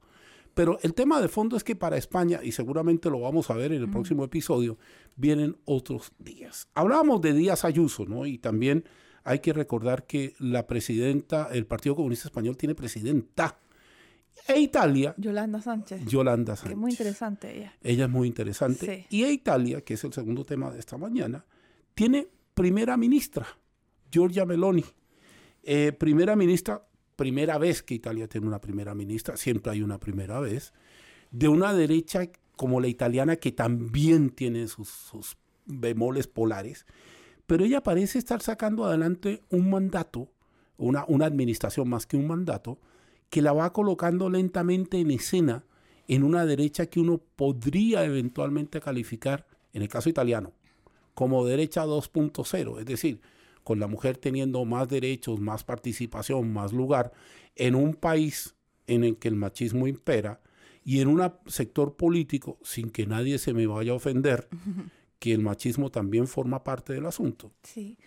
Pero 0.55 0.79
el 0.83 0.95
tema 0.95 1.21
de 1.21 1.29
fondo 1.29 1.57
es 1.57 1.65
que 1.65 1.75
para 1.75 1.97
España, 1.97 2.41
y 2.43 2.53
seguramente 2.53 3.11
lo 3.11 3.21
vamos 3.21 3.51
a 3.51 3.55
ver 3.55 3.73
en 3.73 3.83
el 3.83 3.91
próximo 3.91 4.23
episodio, 4.23 4.79
vienen 5.17 5.57
otros 5.65 6.13
días. 6.19 6.69
Hablábamos 6.75 7.21
de 7.21 7.33
Díaz 7.33 7.65
Ayuso, 7.65 8.07
¿no? 8.07 8.25
Y 8.25 8.39
también 8.39 8.85
hay 9.25 9.41
que 9.41 9.53
recordar 9.53 10.07
que 10.07 10.35
la 10.39 10.67
presidenta, 10.69 11.49
el 11.51 11.67
Partido 11.67 11.97
Comunista 11.97 12.29
Español 12.29 12.57
tiene 12.57 12.77
presidenta. 12.77 13.59
E 14.47 14.61
Italia. 14.61 15.15
Yolanda 15.17 15.61
Sánchez. 15.61 16.05
Yolanda 16.07 16.55
Sánchez. 16.55 16.71
Que 16.71 16.77
muy 16.77 16.91
interesante 16.93 17.57
ella. 17.57 17.73
Ella 17.83 18.05
es 18.05 18.11
muy 18.11 18.29
interesante. 18.29 19.07
Y 19.11 19.25
e 19.25 19.33
Italia, 19.33 19.81
que 19.81 19.95
es 19.95 20.05
el 20.05 20.13
segundo 20.13 20.45
tema 20.45 20.71
de 20.71 20.79
esta 20.79 20.97
mañana, 20.97 21.45
tiene 21.95 22.29
primera 22.55 22.97
ministra. 22.97 23.47
Giorgia 24.15 24.47
Meloni, 24.47 24.85
eh, 25.65 25.91
primera 25.91 26.37
ministra, 26.37 26.87
primera 27.17 27.59
vez 27.59 27.83
que 27.83 27.95
Italia 27.95 28.29
tiene 28.29 28.47
una 28.47 28.61
primera 28.61 28.95
ministra, 28.95 29.37
siempre 29.37 29.73
hay 29.73 29.83
una 29.83 29.99
primera 29.99 30.39
vez, 30.39 30.73
de 31.33 31.49
una 31.49 31.75
derecha 31.75 32.31
como 32.55 32.81
la 32.81 32.87
italiana 32.87 33.35
que 33.35 33.51
también 33.51 34.31
tiene 34.31 34.69
sus, 34.69 35.37
bemoles 35.67 36.29
polares, 36.29 36.87
pero 37.49 37.65
ella 37.65 37.83
parece 37.83 38.19
estar 38.19 38.41
sacando 38.41 38.85
adelante 38.85 39.43
un 39.51 39.69
mandato, 39.69 40.31
una, 40.77 41.05
una 41.09 41.27
administración 41.27 41.89
más 41.89 42.07
que 42.07 42.17
un 42.17 42.29
mandato, 42.29 42.79
que 43.31 43.43
la 43.43 43.53
va 43.53 43.73
colocando 43.73 44.31
lentamente 44.31 45.01
en 45.01 45.11
escena 45.11 45.65
en 46.07 46.23
una 46.23 46.47
derecha 46.47 46.87
que 46.87 47.01
uno 47.01 47.19
podría 47.35 48.05
eventualmente 48.05 48.81
calificar, 48.81 49.45
en 49.73 49.83
el 49.83 49.89
caso 49.89 50.09
italiano, 50.09 50.53
como 51.15 51.45
derecha 51.45 51.85
2.0, 51.85 52.79
es 52.79 52.87
decir, 52.87 53.21
con 53.65 53.81
la 53.81 53.87
mujer 53.87 54.19
teniendo 54.19 54.65
más 54.65 54.89
derechos, 54.89 55.41
más 55.41 55.65
participación, 55.65 56.53
más 56.53 56.73
lugar, 56.73 57.13
en 57.57 57.75
un 57.75 57.95
país 57.95 58.55
en 58.87 59.05
el 59.05 59.17
que 59.17 59.29
el 59.29 59.37
machismo 59.37 59.87
impera 59.87 60.41
y 60.85 61.01
en 61.01 61.09
un 61.09 61.23
sector 61.47 61.97
político, 61.97 62.59
sin 62.63 62.91
que 62.91 63.07
nadie 63.07 63.39
se 63.39 63.55
me 63.55 63.67
vaya 63.67 63.93
a 63.93 63.97
ofender, 63.97 64.49
que 65.19 65.33
el 65.33 65.41
machismo 65.41 65.91
también 65.91 66.27
forma 66.27 66.63
parte 66.63 66.93
del 66.93 67.07
asunto. 67.07 67.51
Sí. 67.63 67.99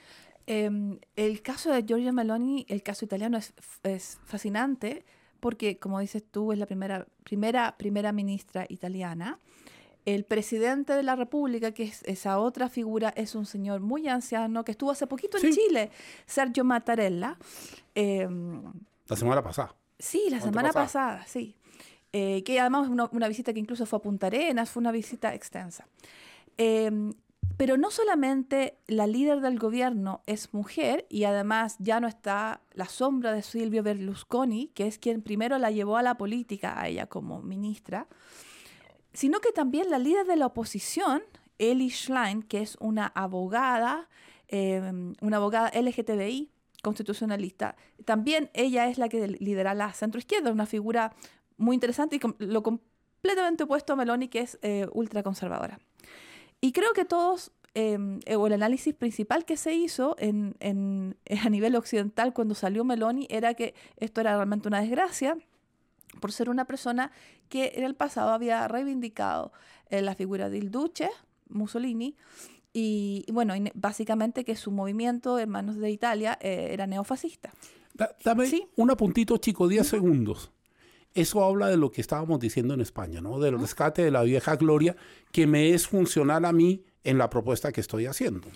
Em, 0.45 0.99
el 1.15 1.41
caso 1.41 1.71
de 1.71 1.83
Giorgia 1.83 2.13
Meloni, 2.13 2.65
el 2.69 2.83
caso 2.83 3.03
italiano, 3.03 3.37
es, 3.37 3.53
es, 3.83 4.19
fascinante 4.23 5.03
porque, 5.39 5.77
como 5.77 5.99
dices 5.99 6.23
tú, 6.29 6.53
es 6.53 6.59
la 6.59 6.65
primera, 6.67 7.07
primera, 7.23 7.75
primera 7.77 8.11
ministra 8.11 8.65
italiana. 8.69 9.39
El 10.07 10.23
presidente 10.23 10.93
de 10.93 11.03
la 11.03 11.17
República, 11.17 11.73
que 11.73 11.83
es 11.83 12.01
esa 12.03 12.39
otra 12.39 12.69
figura, 12.69 13.09
es 13.17 13.35
un 13.35 13.45
señor 13.45 13.81
muy 13.81 14.07
anciano 14.07 14.63
que 14.63 14.71
estuvo 14.71 14.89
hace 14.89 15.05
poquito 15.05 15.37
en 15.37 15.51
Chile, 15.51 15.91
Sergio 16.25 16.63
Mattarella. 16.63 17.37
Em, 17.93 18.63
la 19.09 19.15
semana 19.17 19.43
pasada. 19.43 19.75
Sí, 19.99 20.27
la 20.29 20.39
semana 20.39 20.71
pasada, 20.71 21.25
sí. 21.27 21.57
Eh, 22.13 22.41
que 22.45 22.57
además 22.57 22.87
una, 22.87 23.09
una 23.11 23.27
visita 23.27 23.51
que 23.51 23.59
incluso 23.59 23.85
fue 23.85 23.99
a 23.99 24.01
Punta 24.01 24.27
Arenas, 24.27 24.69
fue 24.69 24.79
una 24.79 24.93
visita 24.93 25.33
extensa. 25.33 25.89
Em, 26.55 27.11
pero 27.57 27.75
no 27.75 27.91
solamente 27.91 28.77
la 28.87 29.07
líder 29.07 29.41
del 29.41 29.59
gobierno 29.59 30.21
es 30.25 30.53
mujer 30.53 31.05
y 31.09 31.25
además 31.25 31.75
ya 31.79 31.99
no 31.99 32.07
está 32.07 32.61
la 32.71 32.85
sombra 32.85 33.33
de 33.33 33.41
Silvio 33.41 33.83
Berlusconi, 33.83 34.67
que 34.73 34.87
es 34.87 34.99
quien 34.99 35.21
primero 35.21 35.57
la 35.57 35.69
llevó 35.69 35.97
a 35.97 36.01
la 36.01 36.15
política, 36.15 36.79
a 36.79 36.87
ella 36.87 37.07
como 37.07 37.41
ministra, 37.41 38.07
sino 39.17 39.39
que 39.39 39.51
también 39.51 39.89
la 39.89 39.97
líder 39.97 40.27
de 40.27 40.35
la 40.35 40.45
oposición, 40.45 41.23
Eli 41.57 41.89
Schlein, 41.89 42.43
que 42.43 42.61
es 42.61 42.77
una 42.79 43.07
abogada, 43.15 44.07
em, 44.47 45.15
una 45.21 45.37
abogada 45.37 45.69
LGTBI, 45.69 46.51
constitucionalista, 46.83 47.75
también 48.05 48.51
ella 48.53 48.85
es 48.85 48.99
la 48.99 49.09
que 49.09 49.27
lidera 49.27 49.73
la 49.73 49.91
centroizquierda, 49.91 50.51
una 50.51 50.67
figura 50.67 51.15
muy 51.57 51.73
interesante 51.73 52.17
y 52.17 52.19
lo 52.37 52.61
completamente 52.61 53.63
opuesto 53.63 53.93
a 53.93 53.95
Meloni, 53.95 54.27
que 54.27 54.41
es 54.41 54.59
eh, 54.61 54.85
ultraconservadora. 54.91 55.79
Y 56.61 56.71
creo 56.71 56.93
que 56.93 57.03
todos, 57.03 57.51
em, 57.73 58.19
o 58.37 58.45
el 58.45 58.53
análisis 58.53 58.93
principal 58.93 59.45
que 59.45 59.57
se 59.57 59.73
hizo 59.73 60.15
en, 60.19 60.55
a 61.43 61.49
nivel 61.49 61.75
occidental 61.75 62.35
cuando 62.35 62.53
salió 62.53 62.83
Meloni 62.83 63.25
era 63.31 63.55
que 63.55 63.73
esto 63.95 64.21
era 64.21 64.35
realmente 64.35 64.67
una 64.67 64.81
desgracia 64.81 65.39
por 66.19 66.31
ser 66.31 66.49
una 66.49 66.65
persona 66.65 67.11
que 67.49 67.73
en 67.75 67.83
el 67.83 67.95
pasado 67.95 68.31
había 68.31 68.67
reivindicado 68.67 69.51
eh, 69.89 70.01
la 70.01 70.15
figura 70.15 70.49
del 70.49 70.71
Duce, 70.71 71.09
Mussolini, 71.49 72.15
y, 72.73 73.25
bueno, 73.31 73.55
básicamente 73.73 74.45
que 74.45 74.55
su 74.55 74.69
movimiento 74.69 75.39
en 75.39 75.49
manos 75.49 75.77
de 75.77 75.89
Italia 75.89 76.37
eh, 76.41 76.69
era 76.71 76.85
neofascista. 76.85 77.51
dame 78.23 78.67
un 78.75 78.91
apuntito, 78.91 79.37
chico, 79.37 79.67
10 79.67 79.87
segundos. 79.87 80.51
Eso 81.15 81.43
habla 81.43 81.67
de 81.69 81.77
lo 81.77 81.89
que 81.89 82.01
estábamos 82.01 82.39
diciendo 82.39 82.75
en 82.75 82.81
España, 82.81 83.19
¿no? 83.19 83.39
Del 83.39 83.59
rescate 83.59 84.03
de 84.03 84.11
la 84.11 84.21
vieja 84.21 84.55
gloria 84.57 84.95
que 85.31 85.47
me 85.47 85.73
es 85.73 85.87
funcional 85.87 86.45
a 86.45 86.51
mí 86.51 86.83
en 87.03 87.17
la 87.17 87.31
propuesta 87.31 87.71
que 87.71 87.81
estoy 87.81 88.05
haciendo. 88.05 88.47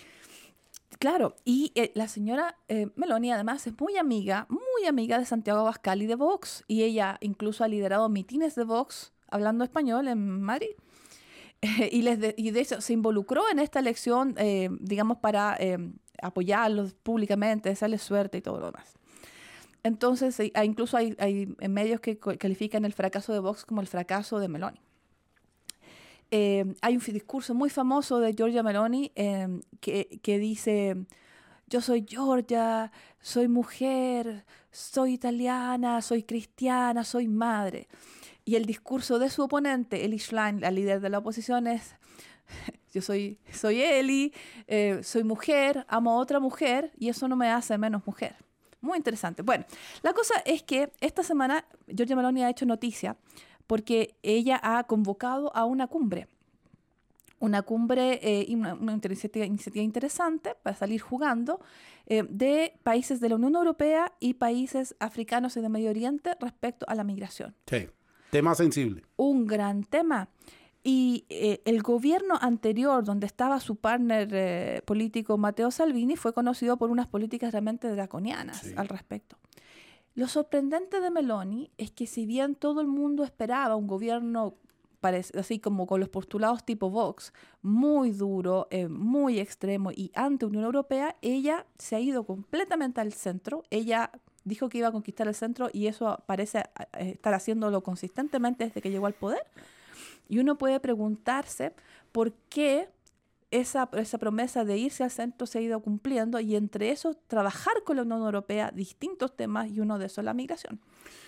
Claro, 1.00 1.36
y 1.46 1.72
eh, 1.76 1.92
la 1.96 2.08
señora 2.08 2.58
eh, 2.68 2.90
Meloni 2.96 3.32
además 3.32 3.66
es 3.66 3.74
muy 3.80 3.98
amiga, 3.98 4.46
muy 4.50 4.88
amiga 4.88 5.18
de 5.18 5.26
Santiago 5.26 5.62
Abascal 5.62 6.02
y 6.02 6.06
de 6.06 6.16
Vox, 6.16 6.64
y 6.68 6.84
ella 6.84 7.18
incluso 7.22 7.64
ha 7.64 7.68
liderado 7.68 8.08
mitines 8.10 8.56
de 8.56 8.64
Vox 8.66 9.14
hablando 9.30 9.64
español 9.64 10.08
en 10.08 10.42
Madrid. 10.42 10.72
y, 11.92 12.02
les 12.02 12.20
de, 12.20 12.34
y 12.38 12.52
de 12.52 12.62
eso 12.62 12.82
se 12.82 12.94
involucró 12.94 13.50
en 13.50 13.60
esta 13.60 13.80
elección, 13.80 14.36
eh, 14.38 14.70
digamos, 14.80 15.18
para 15.18 15.58
apoyarlos 16.22 16.94
públicamente, 16.94 17.70
desearles 17.70 18.02
suerte 18.02 18.40
y 18.40 18.42
todo 18.42 18.60
lo 18.60 18.68
demás. 18.68 18.94
Entonces, 19.84 20.38
incluso 20.64 20.98
hay, 20.98 21.16
hay 21.18 21.56
medios 21.68 22.00
que 22.00 22.20
califican 22.20 22.86
el 22.86 22.94
fracaso 22.94 23.34
de 23.34 23.40
Vox 23.40 23.66
como 23.66 23.82
el 23.82 23.88
fracaso 23.88 24.40
de 24.40 24.48
Meloni. 24.48 24.80
Eh, 26.32 26.66
hay 26.82 26.96
un 26.96 27.04
discurso 27.04 27.54
muy 27.54 27.70
famoso 27.70 28.20
de 28.20 28.34
Giorgia 28.34 28.64
Meloni 28.64 29.12
eh, 29.16 29.60
que, 29.82 30.20
que, 30.24 30.40
dice, 30.40 30.96
yo 31.68 31.82
soy 31.82 32.06
Giorgia, 32.06 32.90
soy 33.20 33.50
mujer, 33.50 34.46
soy 34.72 35.14
italiana, 35.14 36.02
soy 36.02 36.24
cristiana, 36.24 37.04
soy 37.04 37.28
madre. 37.28 37.90
Y 38.46 38.56
el 38.56 38.66
discurso 38.66 39.20
de 39.20 39.30
su 39.30 39.44
oponente, 39.44 40.06
Eli 40.06 40.20
Schlein, 40.20 40.62
la 40.62 40.72
líder 40.72 41.02
de 41.02 41.10
la 41.10 41.20
oposición, 41.20 41.68
es, 41.68 41.96
yo 42.94 43.02
soy, 43.02 43.38
soy 43.52 43.82
Eli, 43.82 44.34
eh, 44.68 45.02
soy 45.04 45.24
mujer, 45.24 45.86
amo 45.90 46.12
a 46.12 46.16
otra 46.16 46.40
mujer 46.40 46.92
y 46.98 47.10
eso 47.10 47.28
no 47.28 47.36
me 47.36 47.50
hace 47.50 47.78
menos 47.78 48.06
mujer. 48.06 48.36
Muy 48.80 48.98
interesante. 48.98 49.44
Bueno, 49.44 49.66
la 50.02 50.14
cosa 50.14 50.36
es 50.44 50.64
que 50.64 50.92
esta 51.02 51.22
semana 51.24 51.66
Giorgia 51.88 52.16
Meloni 52.16 52.44
ha 52.44 52.50
hecho 52.50 52.66
noticia 52.66 53.16
porque 53.68 54.16
ella 54.24 54.60
ha 54.62 54.84
convocado 54.84 55.56
a 55.56 55.66
una 55.66 55.88
cumbre. 55.88 56.28
Una 57.40 57.64
cumbre, 57.64 58.20
eh, 58.22 58.46
una, 58.54 58.78
iniciativa, 59.04 59.46
interesante 59.84 60.56
para 60.62 60.76
salir 60.76 61.02
jugando 61.02 61.60
eh, 62.06 62.24
de 62.30 62.74
países 62.84 63.20
de 63.20 63.30
la 63.30 63.36
Unión 63.36 63.56
Europea 63.56 64.14
y 64.20 64.36
países 64.36 64.96
africanos 65.00 65.58
y 65.58 65.62
de 65.62 65.70
Medio 65.70 65.90
Oriente 65.90 66.36
respecto 66.40 66.86
a 66.88 66.94
la 66.94 67.04
migración. 67.04 67.56
Sí, 67.66 67.88
tema 68.30 68.54
sensible. 68.54 69.04
Un 69.18 69.48
gran 69.48 69.84
tema. 69.84 70.30
Y 70.84 71.26
eh, 71.30 71.62
el 71.66 71.82
gobierno 71.82 72.38
anterior, 72.40 73.04
donde 73.04 73.26
estaba 73.26 73.60
su 73.60 73.76
partner 73.76 74.84
político 74.84 75.38
Matteo 75.38 75.72
Salvini, 75.72 76.16
fue 76.16 76.34
conocido 76.34 76.78
por 76.78 76.92
unas 76.92 77.08
políticas 77.08 77.52
realmente 77.52 77.88
draconianas 77.88 78.66
al 78.76 78.88
respecto. 78.88 79.38
Lo 80.14 80.28
sorprendente 80.28 81.00
de 81.00 81.10
Meloni 81.10 81.72
es 81.78 81.92
que 81.92 82.06
si 82.06 82.26
bien 82.26 82.56
todo 82.56 82.82
el 82.82 82.88
mundo 82.88 83.24
esperaba 83.24 83.76
un 83.76 83.88
gobierno 83.88 84.56
así 85.38 85.60
como 85.60 85.88
con 85.88 86.00
los 86.00 86.10
postulados 86.10 86.64
tipo 86.64 86.90
Vox, 86.90 87.34
muy 87.62 88.12
duro, 88.12 88.68
eh, 88.70 88.88
muy 88.88 89.40
extremo 89.40 89.92
y 89.92 90.12
ante 90.14 90.46
Unión 90.46 90.64
Europea, 90.64 91.16
ella 91.22 91.66
se 91.78 91.96
ha 91.96 92.00
ido 92.00 92.24
completamente 92.24 93.02
al 93.02 93.14
centro. 93.14 93.64
Ella 93.72 94.12
dijo 94.44 94.70
que 94.70 94.80
iba 94.80 94.90
a 94.90 94.92
conquistar 94.92 95.28
el 95.28 95.36
centro 95.36 95.70
y 95.74 95.88
eso 95.88 96.22
parece 96.26 96.60
eh, 96.60 97.12
estar 97.12 97.34
haciéndolo 97.34 97.82
consistentemente 97.82 98.66
desde 98.66 98.82
que 98.82 98.92
llegó 98.92 99.08
al 99.08 99.14
poder. 99.14 99.44
Y 100.30 100.40
uno 100.40 100.58
puede 100.58 100.80
preguntarse 100.80 101.74
por 102.12 102.34
qué 102.50 102.90
esa, 103.52 103.90
esa 103.94 104.18
promesa 104.18 104.66
de 104.66 104.78
irse 104.78 105.04
al 105.04 105.12
centro 105.12 105.46
se 105.46 105.60
ha 105.60 105.62
ido 105.62 105.82
cumpliendo 105.82 106.40
y 106.40 106.56
entre 106.56 106.92
eso 106.92 107.16
trabajar 107.28 107.84
con 107.84 107.98
la 107.98 108.04
Unión 108.04 108.22
Europea 108.22 108.72
distintos 108.72 109.36
temas 109.36 109.70
y 109.70 109.80
uno 109.80 110.00
de 110.00 110.08
esos 110.08 110.24
la 110.24 110.34
migración. 110.34 110.80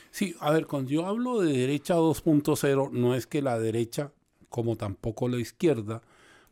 Sí, 0.09 0.35
a 0.39 0.51
ver, 0.51 0.67
cuando 0.67 0.89
yo 0.89 1.05
hablo 1.05 1.41
de 1.41 1.51
derecha 1.51 1.95
2.0, 1.95 2.91
no 2.91 3.15
es 3.15 3.27
que 3.27 3.41
la 3.41 3.59
derecha, 3.59 4.11
como 4.49 4.75
tampoco 4.75 5.27
la 5.27 5.37
izquierda, 5.37 6.01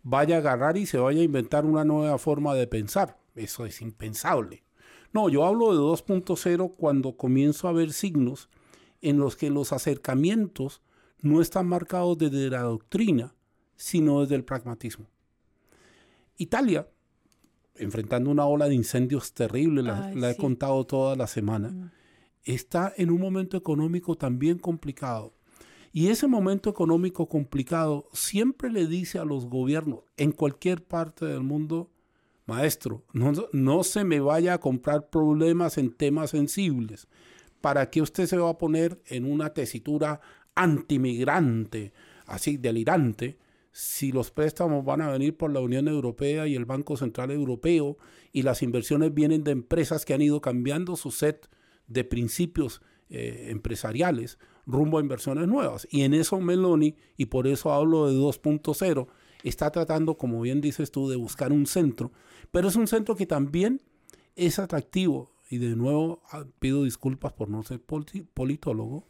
vaya 0.03 0.35
a 0.35 0.39
agarrar 0.39 0.77
y 0.77 0.85
se 0.85 0.97
vaya 0.97 1.21
a 1.21 1.25
inventar 1.25 1.65
una 1.65 1.85
nueva 1.85 2.17
forma 2.17 2.53
de 2.55 2.67
pensar. 2.67 3.17
Eso 3.35 3.65
es 3.65 3.81
impensable. 3.81 4.63
No, 5.13 5.29
yo 5.29 5.45
hablo 5.45 5.73
de 5.73 5.79
2.0 5.79 6.75
cuando 6.75 7.17
comienzo 7.17 7.67
a 7.67 7.71
ver 7.71 7.93
signos 7.93 8.49
en 9.01 9.19
los 9.19 9.35
que 9.35 9.49
los 9.49 9.73
acercamientos 9.73 10.81
no 11.21 11.41
están 11.41 11.67
marcados 11.67 12.17
desde 12.17 12.49
la 12.49 12.61
doctrina, 12.61 13.35
sino 13.75 14.21
desde 14.21 14.35
el 14.35 14.43
pragmatismo. 14.43 15.10
Italia, 16.41 16.87
enfrentando 17.75 18.31
una 18.31 18.45
ola 18.45 18.67
de 18.67 18.75
incendios 18.75 19.33
terrible, 19.33 19.83
la, 19.83 20.31
he 20.31 20.35
contado 20.35 20.85
toda 20.85 21.15
la 21.15 21.27
semana, 21.27 21.69
mm. 21.69 21.91
está 22.45 22.93
en 22.97 23.11
un 23.11 23.21
momento 23.21 23.57
económico 23.57 24.15
también 24.15 24.57
complicado. 24.57 25.35
Y 25.93 26.07
ese 26.07 26.27
momento 26.27 26.69
económico 26.69 27.27
complicado 27.27 28.07
siempre 28.13 28.71
le 28.71 28.87
dice 28.87 29.19
a 29.19 29.25
los 29.25 29.45
gobiernos 29.45 29.99
en 30.17 30.31
cualquier 30.31 30.83
parte 30.83 31.25
del 31.25 31.41
mundo, 31.41 31.91
maestro, 32.47 33.03
no, 33.13 33.31
no 33.51 33.83
se 33.83 34.03
me 34.03 34.19
vaya 34.19 34.55
a 34.55 34.59
comprar 34.59 35.09
problemas 35.09 35.77
en 35.77 35.91
temas 35.91 36.31
sensibles. 36.31 37.07
¿Para 37.59 37.89
qué 37.91 38.01
usted 38.01 38.25
se 38.25 38.37
va 38.37 38.49
a 38.49 38.57
poner 38.57 38.99
en 39.05 39.25
una 39.25 39.53
tesitura 39.53 40.21
antimigrante, 40.55 41.93
así 42.25 42.57
delirante? 42.57 43.37
Si 43.71 44.11
los 44.11 44.31
préstamos 44.31 44.83
van 44.83 45.01
a 45.01 45.09
venir 45.09 45.37
por 45.37 45.51
la 45.51 45.61
Unión 45.61 45.87
Europea 45.87 46.47
y 46.47 46.55
el 46.55 46.65
Banco 46.65 46.97
Central 46.97 47.31
Europeo 47.31 47.97
y 48.33 48.41
las 48.41 48.61
inversiones 48.61 49.13
vienen 49.13 49.43
de 49.43 49.51
empresas 49.51 50.05
que 50.05 50.13
han 50.13 50.21
ido 50.21 50.41
cambiando 50.41 50.95
su 50.95 51.11
set 51.11 51.49
de 51.87 52.03
principios 52.03 52.81
eh, 53.09 53.47
empresariales 53.49 54.39
rumbo 54.65 54.97
a 54.97 55.01
inversiones 55.01 55.47
nuevas. 55.47 55.87
Y 55.89 56.01
en 56.01 56.13
eso 56.13 56.39
Meloni, 56.39 56.95
y 57.17 57.25
por 57.25 57.47
eso 57.47 57.71
hablo 57.71 58.07
de 58.07 58.15
2.0, 58.15 59.07
está 59.43 59.71
tratando, 59.71 60.17
como 60.17 60.41
bien 60.41 60.61
dices 60.61 60.91
tú, 60.91 61.09
de 61.09 61.15
buscar 61.15 61.51
un 61.51 61.65
centro, 61.65 62.11
pero 62.51 62.67
es 62.67 62.75
un 62.75 62.87
centro 62.87 63.15
que 63.15 63.25
también 63.25 63.81
es 64.35 64.59
atractivo 64.59 65.31
y 65.49 65.57
de 65.57 65.75
nuevo 65.75 66.21
ah, 66.31 66.45
pido 66.59 66.83
disculpas 66.83 67.33
por 67.33 67.49
no 67.49 67.63
ser 67.63 67.81
politólogo, 67.81 69.07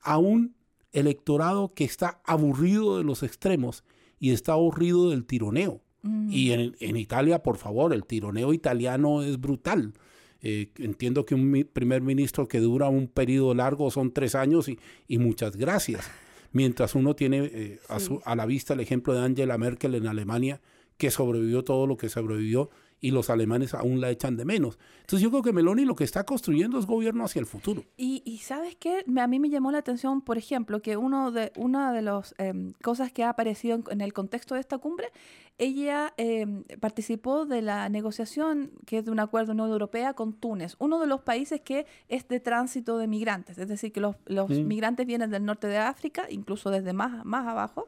a 0.00 0.18
un 0.18 0.56
electorado 0.92 1.74
que 1.74 1.84
está 1.84 2.20
aburrido 2.24 2.98
de 2.98 3.04
los 3.04 3.22
extremos 3.22 3.84
y 4.18 4.30
está 4.30 4.52
aburrido 4.52 5.10
del 5.10 5.24
tironeo. 5.24 5.82
Mm. 6.02 6.28
Y 6.30 6.52
en, 6.52 6.96
Italia, 6.96 7.42
por 7.42 7.56
favor, 7.56 7.92
el 7.92 8.04
tironeo 8.04 8.52
italiano 8.52 9.22
es 9.22 9.40
brutal. 9.40 9.94
Eh, 10.42 10.70
entiendo 10.78 11.24
que 11.24 11.34
un 11.34 11.68
primer 11.72 12.02
ministro 12.02 12.46
que 12.46 12.60
dura 12.60 12.88
un 12.88 13.08
periodo 13.08 13.54
largo 13.54 13.90
son 13.90 14.12
tres 14.12 14.34
años 14.34 14.68
y, 14.68 14.78
y 15.08 15.18
muchas 15.18 15.56
gracias. 15.56 16.10
Mientras 16.52 16.94
uno 16.94 17.16
tiene 17.16 17.50
eh, 17.52 17.80
a, 17.88 17.98
a, 18.24 18.36
la 18.36 18.46
vista 18.46 18.74
el 18.74 18.80
ejemplo 18.80 19.12
de 19.12 19.24
Angela 19.24 19.58
Merkel 19.58 19.94
en 19.94 20.06
Alemania, 20.06 20.60
que 20.96 21.10
sobrevivió 21.10 21.64
todo 21.64 21.86
lo 21.86 21.96
que 21.96 22.08
sobrevivió 22.08 22.70
y 23.06 23.12
los 23.12 23.30
alemanes 23.30 23.72
aún 23.72 24.00
la 24.00 24.10
echan 24.10 24.36
de 24.36 24.44
menos. 24.44 24.80
Entonces 25.02 25.20
yo 25.20 25.30
creo 25.30 25.40
que 25.40 25.52
Meloni 25.52 25.84
lo 25.84 25.94
que 25.94 26.02
está 26.02 26.24
construyendo 26.24 26.76
es 26.76 26.86
gobierno 26.86 27.24
hacia 27.24 27.38
el 27.38 27.46
futuro. 27.46 27.84
Y, 27.96 28.40
sabes 28.42 28.74
qué, 28.74 29.04
a 29.16 29.26
mí 29.28 29.38
me 29.38 29.48
llamó 29.48 29.70
la 29.70 29.78
atención, 29.78 30.22
por 30.22 30.38
ejemplo, 30.38 30.82
que 30.82 30.96
uno 30.96 31.30
de, 31.30 31.52
una 31.54 31.92
de 31.92 32.02
las 32.02 32.34
em, 32.38 32.72
cosas 32.82 33.12
que 33.12 33.22
ha 33.22 33.28
aparecido 33.28 33.80
en, 33.90 34.00
el 34.00 34.12
contexto 34.12 34.56
de 34.56 34.60
esta 34.60 34.78
cumbre, 34.78 35.12
ella 35.56 36.14
em, 36.16 36.64
participó 36.80 37.46
de 37.46 37.62
la 37.62 37.88
negociación 37.88 38.72
que 38.86 38.98
es 38.98 39.04
de 39.04 39.12
un 39.12 39.20
acuerdo 39.20 39.52
Unión 39.52 39.70
Europea 39.70 40.14
con 40.14 40.32
Túnez, 40.32 40.74
uno 40.80 40.98
de 40.98 41.06
los 41.06 41.20
países 41.20 41.60
que 41.60 41.86
es 42.08 42.26
de 42.26 42.40
tránsito 42.40 42.98
de 42.98 43.06
migrantes, 43.06 43.56
es 43.56 43.68
decir, 43.68 43.92
que 43.92 44.00
los, 44.00 44.16
mm. 44.28 44.66
migrantes 44.66 45.06
vienen 45.06 45.30
del 45.30 45.44
norte 45.44 45.68
de 45.68 45.78
África, 45.78 46.26
incluso 46.28 46.70
desde 46.70 46.92
más, 46.92 47.24
más 47.24 47.46
abajo, 47.46 47.86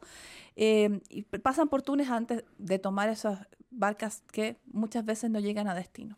em, 0.54 1.00
y 1.10 1.22
pasan 1.22 1.66
por 1.66 1.82
Túnez 1.82 2.08
antes 2.08 2.44
de 2.58 2.78
tomar 2.78 3.08
esas 3.08 3.48
barcas 3.70 4.22
que 4.32 4.56
muchas 4.72 5.04
veces 5.04 5.30
no 5.30 5.40
llegan 5.40 5.68
a 5.68 5.74
destino. 5.74 6.16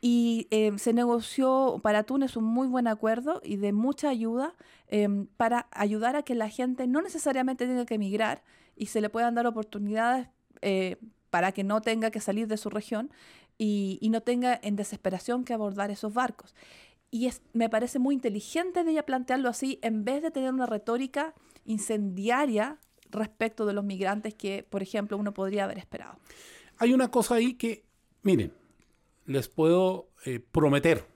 Y 0.00 0.48
eh, 0.50 0.72
se 0.76 0.92
negoció 0.92 1.80
para 1.82 2.02
Túnez 2.02 2.36
un 2.36 2.44
muy 2.44 2.66
buen 2.66 2.88
acuerdo 2.88 3.40
y 3.42 3.56
de 3.56 3.72
mucha 3.72 4.10
ayuda 4.10 4.54
em, 4.88 5.26
para 5.38 5.66
ayudar 5.70 6.14
a 6.14 6.22
que 6.22 6.34
la 6.34 6.48
gente 6.48 6.86
no 6.86 7.00
necesariamente 7.00 7.66
tenga 7.66 7.86
que 7.86 7.94
emigrar 7.94 8.42
y 8.76 8.86
se 8.86 9.00
le 9.00 9.08
puedan 9.08 9.34
dar 9.34 9.46
oportunidades 9.46 10.28
eh, 10.60 10.96
para 11.30 11.52
que 11.52 11.64
no 11.64 11.80
tenga 11.80 12.10
que 12.10 12.20
salir 12.20 12.48
de 12.48 12.56
su 12.56 12.70
región 12.70 13.10
y, 13.56 13.98
no 14.10 14.20
tenga 14.20 14.58
en 14.62 14.76
desesperación 14.76 15.44
que 15.44 15.54
abordar 15.54 15.90
esos 15.90 16.12
barcos. 16.12 16.54
Y 17.10 17.26
es, 17.26 17.42
me 17.52 17.68
parece 17.68 17.98
muy 17.98 18.14
inteligente 18.14 18.84
de 18.84 18.90
ella 18.90 19.06
plantearlo 19.06 19.48
así, 19.48 19.78
en 19.82 20.04
vez 20.04 20.22
de 20.22 20.30
tener 20.30 20.52
una 20.52 20.66
retórica 20.66 21.34
incendiaria 21.64 22.78
respecto 23.10 23.64
de 23.64 23.72
los 23.72 23.84
migrantes 23.84 24.34
que, 24.34 24.66
por 24.68 24.82
ejemplo, 24.82 25.16
uno 25.16 25.32
podría 25.32 25.64
haber 25.64 25.78
esperado. 25.78 26.18
Hay 26.78 26.92
una 26.92 27.10
cosa 27.10 27.36
ahí 27.36 27.54
que, 27.54 27.84
miren, 28.22 28.52
les 29.26 29.48
puedo 29.48 30.08
eh, 30.24 30.40
prometer 30.40 31.06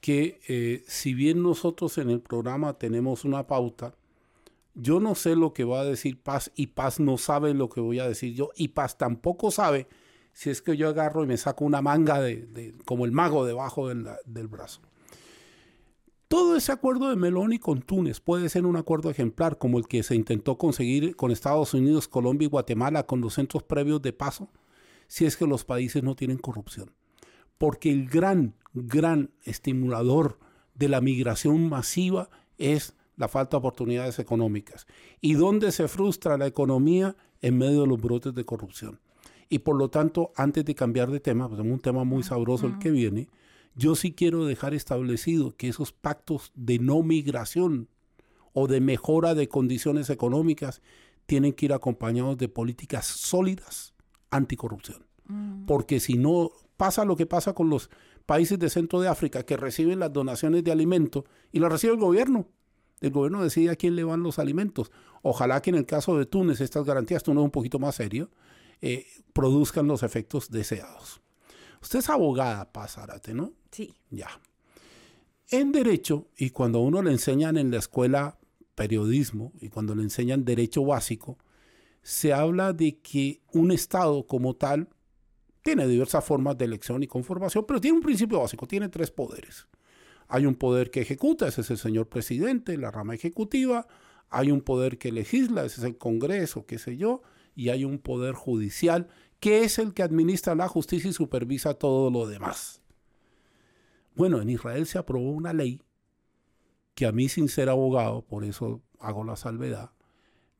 que 0.00 0.40
eh, 0.48 0.84
si 0.88 1.14
bien 1.14 1.42
nosotros 1.42 1.96
en 1.98 2.10
el 2.10 2.20
programa 2.20 2.78
tenemos 2.78 3.24
una 3.24 3.46
pauta, 3.46 3.94
yo 4.74 5.00
no 5.00 5.14
sé 5.14 5.36
lo 5.36 5.52
que 5.52 5.64
va 5.64 5.80
a 5.80 5.84
decir 5.84 6.20
Paz 6.20 6.50
y 6.54 6.68
Paz 6.68 6.98
no 6.98 7.18
sabe 7.18 7.54
lo 7.54 7.68
que 7.68 7.80
voy 7.80 7.98
a 7.98 8.08
decir 8.08 8.34
yo 8.34 8.50
y 8.56 8.68
Paz 8.68 8.98
tampoco 8.98 9.50
sabe 9.50 9.86
si 10.32 10.50
es 10.50 10.62
que 10.62 10.76
yo 10.76 10.88
agarro 10.88 11.22
y 11.22 11.26
me 11.26 11.36
saco 11.36 11.64
una 11.64 11.82
manga 11.82 12.20
de, 12.20 12.74
como 12.84 13.04
el 13.04 13.12
mago 13.12 13.44
debajo 13.44 13.88
del 13.88 14.48
brazo. 14.48 14.80
Todo 16.32 16.56
ese 16.56 16.72
acuerdo 16.72 17.10
de 17.10 17.16
Meloni 17.16 17.58
con 17.58 17.82
Túnez 17.82 18.20
puede 18.20 18.48
ser 18.48 18.64
un 18.64 18.76
acuerdo 18.76 19.10
ejemplar 19.10 19.58
como 19.58 19.76
el 19.76 19.86
que 19.86 20.02
se 20.02 20.14
intentó 20.14 20.56
conseguir 20.56 21.14
con 21.14 21.30
Estados 21.30 21.74
Unidos, 21.74 22.08
Colombia 22.08 22.46
y 22.46 22.48
Guatemala 22.48 23.02
con 23.02 23.20
los 23.20 23.34
centros 23.34 23.64
previos 23.64 24.00
de 24.00 24.14
paso, 24.14 24.48
si 25.08 25.26
es 25.26 25.36
que 25.36 25.46
los 25.46 25.66
países 25.66 26.02
no 26.02 26.16
tienen 26.16 26.38
corrupción. 26.38 26.90
Porque 27.58 27.92
el 27.92 28.08
gran, 28.08 28.54
gran 28.72 29.28
estimulador 29.44 30.38
de 30.74 30.88
la 30.88 31.02
migración 31.02 31.68
masiva 31.68 32.30
es 32.56 32.94
la 33.18 33.28
falta 33.28 33.58
de 33.58 33.58
oportunidades 33.58 34.18
económicas. 34.18 34.86
¿Y 35.20 35.34
dónde 35.34 35.70
se 35.70 35.86
frustra 35.86 36.38
la 36.38 36.46
economía? 36.46 37.14
En 37.42 37.58
medio 37.58 37.82
de 37.82 37.88
los 37.88 38.00
brotes 38.00 38.34
de 38.34 38.46
corrupción. 38.46 39.00
Y 39.50 39.58
por 39.58 39.76
lo 39.76 39.90
tanto, 39.90 40.32
antes 40.34 40.64
de 40.64 40.74
cambiar 40.74 41.10
de 41.10 41.20
tema, 41.20 41.46
pues 41.46 41.60
es 41.60 41.66
un 41.66 41.78
tema 41.78 42.04
muy 42.04 42.22
sabroso 42.22 42.68
el 42.68 42.78
que 42.78 42.90
viene, 42.90 43.28
yo 43.74 43.94
sí 43.94 44.12
quiero 44.12 44.44
dejar 44.46 44.74
establecido 44.74 45.56
que 45.56 45.68
esos 45.68 45.92
pactos 45.92 46.52
de 46.54 46.78
no 46.78 47.02
migración 47.02 47.88
o 48.52 48.66
de 48.66 48.80
mejora 48.80 49.34
de 49.34 49.48
condiciones 49.48 50.10
económicas 50.10 50.82
tienen 51.26 51.52
que 51.52 51.66
ir 51.66 51.72
acompañados 51.72 52.36
de 52.36 52.48
políticas 52.48 53.06
sólidas 53.06 53.94
anticorrupción. 54.30 55.06
Mm. 55.26 55.66
Porque 55.66 56.00
si 56.00 56.14
no 56.14 56.52
pasa 56.76 57.04
lo 57.04 57.16
que 57.16 57.26
pasa 57.26 57.54
con 57.54 57.70
los 57.70 57.90
países 58.26 58.58
de 58.58 58.70
centro 58.70 59.00
de 59.00 59.08
África 59.08 59.44
que 59.44 59.56
reciben 59.56 60.00
las 60.00 60.12
donaciones 60.12 60.64
de 60.64 60.72
alimentos 60.72 61.24
y 61.50 61.60
las 61.60 61.70
recibe 61.70 61.94
el 61.94 61.98
gobierno. 61.98 62.48
El 63.00 63.10
gobierno 63.10 63.42
decide 63.42 63.70
a 63.70 63.76
quién 63.76 63.96
le 63.96 64.04
van 64.04 64.22
los 64.22 64.38
alimentos. 64.38 64.92
Ojalá 65.22 65.60
que 65.60 65.70
en 65.70 65.76
el 65.76 65.86
caso 65.86 66.16
de 66.16 66.26
Túnez 66.26 66.60
estas 66.60 66.84
garantías, 66.84 67.22
tú 67.22 67.34
no 67.34 67.40
es 67.40 67.44
un 67.44 67.50
poquito 67.50 67.78
más 67.78 67.96
serio, 67.96 68.30
eh, 68.80 69.06
produzcan 69.32 69.86
los 69.86 70.02
efectos 70.02 70.50
deseados. 70.50 71.20
Usted 71.82 71.98
es 71.98 72.08
abogada, 72.08 72.72
Pazárate, 72.72 73.34
¿no? 73.34 73.52
Sí. 73.70 73.92
Ya. 74.10 74.28
En 75.50 75.72
derecho, 75.72 76.28
y 76.36 76.50
cuando 76.50 76.80
uno 76.80 77.02
le 77.02 77.10
enseñan 77.10 77.58
en 77.58 77.70
la 77.70 77.78
escuela 77.78 78.38
periodismo 78.74 79.52
y 79.60 79.68
cuando 79.68 79.94
le 79.94 80.02
enseñan 80.02 80.44
derecho 80.44 80.84
básico, 80.84 81.38
se 82.02 82.32
habla 82.32 82.72
de 82.72 82.98
que 83.00 83.42
un 83.52 83.70
Estado 83.70 84.26
como 84.26 84.54
tal 84.54 84.88
tiene 85.62 85.86
diversas 85.86 86.24
formas 86.24 86.56
de 86.56 86.64
elección 86.64 87.02
y 87.02 87.06
conformación, 87.06 87.64
pero 87.66 87.80
tiene 87.80 87.98
un 87.98 88.02
principio 88.02 88.40
básico, 88.40 88.66
tiene 88.66 88.88
tres 88.88 89.10
poderes. 89.10 89.68
Hay 90.28 90.46
un 90.46 90.54
poder 90.54 90.90
que 90.90 91.02
ejecuta, 91.02 91.48
ese 91.48 91.60
es 91.60 91.70
el 91.70 91.78
señor 91.78 92.08
presidente, 92.08 92.78
la 92.78 92.90
rama 92.90 93.14
ejecutiva, 93.14 93.86
hay 94.30 94.50
un 94.50 94.62
poder 94.62 94.98
que 94.98 95.12
legisla, 95.12 95.64
ese 95.64 95.80
es 95.80 95.86
el 95.86 95.98
Congreso, 95.98 96.64
qué 96.64 96.78
sé 96.78 96.96
yo, 96.96 97.22
y 97.54 97.68
hay 97.68 97.84
un 97.84 97.98
poder 97.98 98.34
judicial, 98.34 99.08
que 99.42 99.64
es 99.64 99.80
el 99.80 99.92
que 99.92 100.04
administra 100.04 100.54
la 100.54 100.68
justicia 100.68 101.10
y 101.10 101.12
supervisa 101.12 101.74
todo 101.74 102.12
lo 102.12 102.28
demás. 102.28 102.80
Bueno, 104.14 104.40
en 104.40 104.48
Israel 104.48 104.86
se 104.86 104.98
aprobó 104.98 105.32
una 105.32 105.52
ley 105.52 105.82
que 106.94 107.06
a 107.06 107.12
mí 107.12 107.28
sin 107.28 107.48
ser 107.48 107.68
abogado, 107.68 108.22
por 108.22 108.44
eso 108.44 108.82
hago 109.00 109.24
la 109.24 109.34
salvedad, 109.34 109.90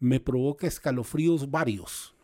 me 0.01 0.19
provoca 0.19 0.67
escalofríos 0.67 1.53
varios 1.53 2.17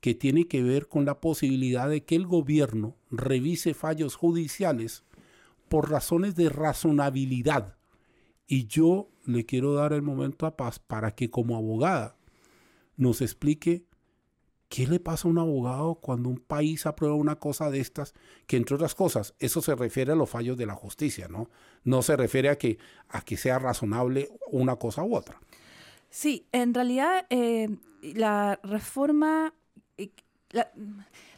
que 0.00 0.14
tiene 0.14 0.48
que 0.48 0.62
ver 0.62 0.88
con 0.88 1.04
la 1.04 1.20
posibilidad 1.20 1.86
de 1.86 2.06
que 2.06 2.16
el 2.16 2.26
gobierno 2.26 2.96
revise 3.10 3.74
fallos 3.74 4.14
judiciales 4.14 5.04
por 5.68 5.90
razones 5.90 6.34
de 6.34 6.48
razonabilidad. 6.48 7.76
Y 8.46 8.68
yo 8.68 9.10
le 9.26 9.44
quiero 9.44 9.74
dar 9.74 9.92
el 9.92 10.00
momento 10.00 10.46
a 10.46 10.56
Paz 10.56 10.78
para 10.78 11.10
que 11.10 11.28
como 11.28 11.58
abogada 11.58 12.16
nos 12.96 13.20
explique 13.20 13.84
¿Qué 14.68 14.86
le 14.86 14.98
pasa 14.98 15.28
a 15.28 15.30
un 15.30 15.38
abogado 15.38 15.94
cuando 15.96 16.28
un 16.28 16.38
país 16.38 16.86
aprueba 16.86 17.14
una 17.14 17.36
cosa 17.36 17.70
de 17.70 17.80
estas? 17.80 18.14
Que 18.46 18.56
entre 18.56 18.74
otras 18.74 18.94
cosas, 18.94 19.34
eso 19.38 19.62
se 19.62 19.74
refiere 19.76 20.12
a 20.12 20.16
los 20.16 20.28
fallos 20.28 20.56
de 20.56 20.66
la 20.66 20.74
justicia, 20.74 21.28
¿no? 21.28 21.48
No 21.84 22.02
se 22.02 22.16
refiere 22.16 22.48
a 22.48 22.58
que, 22.58 22.78
a 23.08 23.22
que 23.22 23.36
sea 23.36 23.60
razonable 23.60 24.28
una 24.50 24.76
cosa 24.76 25.04
u 25.04 25.14
otra. 25.14 25.40
Sí, 26.10 26.46
en 26.50 26.74
realidad 26.74 27.26
eh, 27.30 27.68
la 28.02 28.58
reforma, 28.64 29.54
eh, 29.98 30.10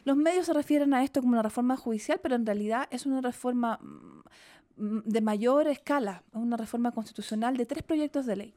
los 0.05 0.17
medios 0.17 0.47
se 0.47 0.53
refieren 0.53 0.93
a 0.95 1.03
esto 1.03 1.21
como 1.21 1.33
una 1.33 1.43
reforma 1.43 1.77
judicial, 1.77 2.19
pero 2.23 2.35
en 2.35 2.45
realidad 2.45 2.87
es 2.89 3.05
una 3.05 3.21
reforma 3.21 3.79
mm, 3.81 5.01
de 5.05 5.21
mayor 5.21 5.67
escala, 5.67 6.23
una 6.33 6.57
reforma 6.57 6.91
constitucional 6.93 7.57
de 7.57 7.65
tres 7.67 7.83
proyectos 7.83 8.25
de 8.25 8.35
ley. 8.37 8.53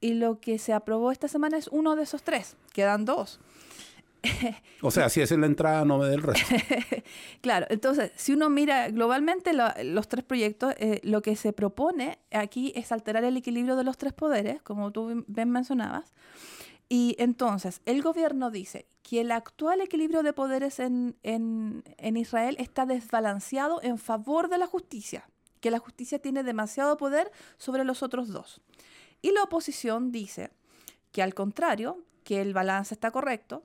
Y 0.00 0.14
lo 0.14 0.40
que 0.40 0.58
se 0.58 0.72
aprobó 0.72 1.12
esta 1.12 1.28
semana 1.28 1.56
es 1.56 1.68
uno 1.68 1.94
de 1.94 2.02
esos 2.04 2.22
tres, 2.22 2.56
quedan 2.72 3.04
dos. 3.04 3.40
o 4.82 4.90
sea, 4.90 5.08
si 5.08 5.20
esa 5.20 5.34
es 5.34 5.40
la 5.40 5.46
entrada, 5.46 5.84
no 5.84 5.98
me 5.98 6.06
dé 6.06 6.16
resto. 6.16 6.54
claro, 7.40 7.66
entonces, 7.70 8.12
si 8.16 8.32
uno 8.32 8.50
mira 8.50 8.90
globalmente 8.90 9.52
los 9.52 10.08
tres 10.08 10.24
proyectos, 10.24 10.74
eh, 10.78 11.00
lo 11.02 11.22
que 11.22 11.36
se 11.36 11.52
propone 11.52 12.18
aquí 12.32 12.72
es 12.74 12.92
alterar 12.92 13.24
el 13.24 13.36
equilibrio 13.36 13.76
de 13.76 13.84
los 13.84 13.96
tres 13.96 14.12
poderes, 14.12 14.62
como 14.62 14.90
tú 14.90 15.24
bien 15.26 15.50
mencionabas. 15.50 16.12
Y 16.88 17.16
entonces, 17.18 17.82
el 17.84 18.02
gobierno 18.02 18.50
dice 18.50 18.86
que 19.02 19.20
el 19.20 19.30
actual 19.30 19.80
equilibrio 19.80 20.22
de 20.22 20.32
poderes 20.32 20.80
en, 20.80 21.16
en 21.22 22.16
Israel 22.16 22.56
está 22.58 22.86
desbalanceado 22.86 23.80
en 23.82 23.98
favor 23.98 24.48
de 24.48 24.58
la 24.58 24.66
justicia, 24.66 25.28
que 25.60 25.70
la 25.70 25.78
justicia 25.78 26.18
tiene 26.18 26.42
demasiado 26.42 26.96
poder 26.96 27.30
sobre 27.58 27.84
los 27.84 28.02
otros 28.02 28.28
dos. 28.28 28.62
Y 29.20 29.32
la 29.32 29.42
oposición 29.42 30.12
dice 30.12 30.50
que 31.12 31.22
al 31.22 31.34
contrario, 31.34 32.04
que 32.24 32.40
el 32.40 32.54
balance 32.54 32.94
está 32.94 33.10
correcto, 33.10 33.64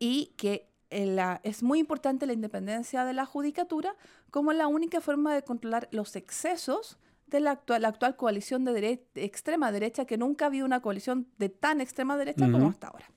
y 0.00 0.32
que 0.36 0.68
eh, 0.90 1.38
es 1.44 1.62
muy 1.62 1.78
importante 1.78 2.26
la 2.26 2.32
independencia 2.32 3.04
de 3.04 3.12
la 3.12 3.24
judicatura 3.24 3.94
como 4.32 4.52
la 4.52 4.66
única 4.66 5.00
forma 5.00 5.32
de 5.32 5.44
controlar 5.44 5.88
los 5.92 6.16
excesos 6.16 6.98
de 7.28 7.38
la 7.38 7.52
actual, 7.52 7.84
actual 7.84 8.16
coalición 8.16 8.64
de, 8.64 9.06
extrema 9.14 9.70
derecha, 9.70 10.04
que 10.04 10.18
nunca 10.18 10.46
ha 10.46 10.48
habido 10.48 10.66
una 10.66 10.82
coalición 10.82 11.28
de 11.38 11.48
tan 11.48 11.80
extrema 11.80 12.16
derecha 12.16 12.50
como 12.50 12.68
hasta 12.68 12.88
ahora. 12.88 13.08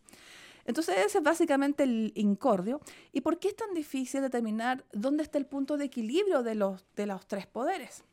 Entonces 0.66 0.96
ese 1.04 1.18
es 1.18 1.24
básicamente 1.24 1.84
el 1.84 2.14
incordio. 2.16 2.80
¿Y 3.12 3.22
por 3.22 3.40
qué 3.40 3.48
es 3.48 3.56
tan 3.56 3.74
difícil 3.74 4.22
determinar 4.22 4.86
dónde 4.94 5.24
está 5.24 5.40
el 5.40 5.48
punto 5.48 5.78
de 5.78 5.86
equilibrio 5.86 6.44
de 6.44 6.54
los, 6.54 6.86
de 6.96 7.08
los 7.08 7.26
tres 7.28 7.48
poderes? 7.48 8.04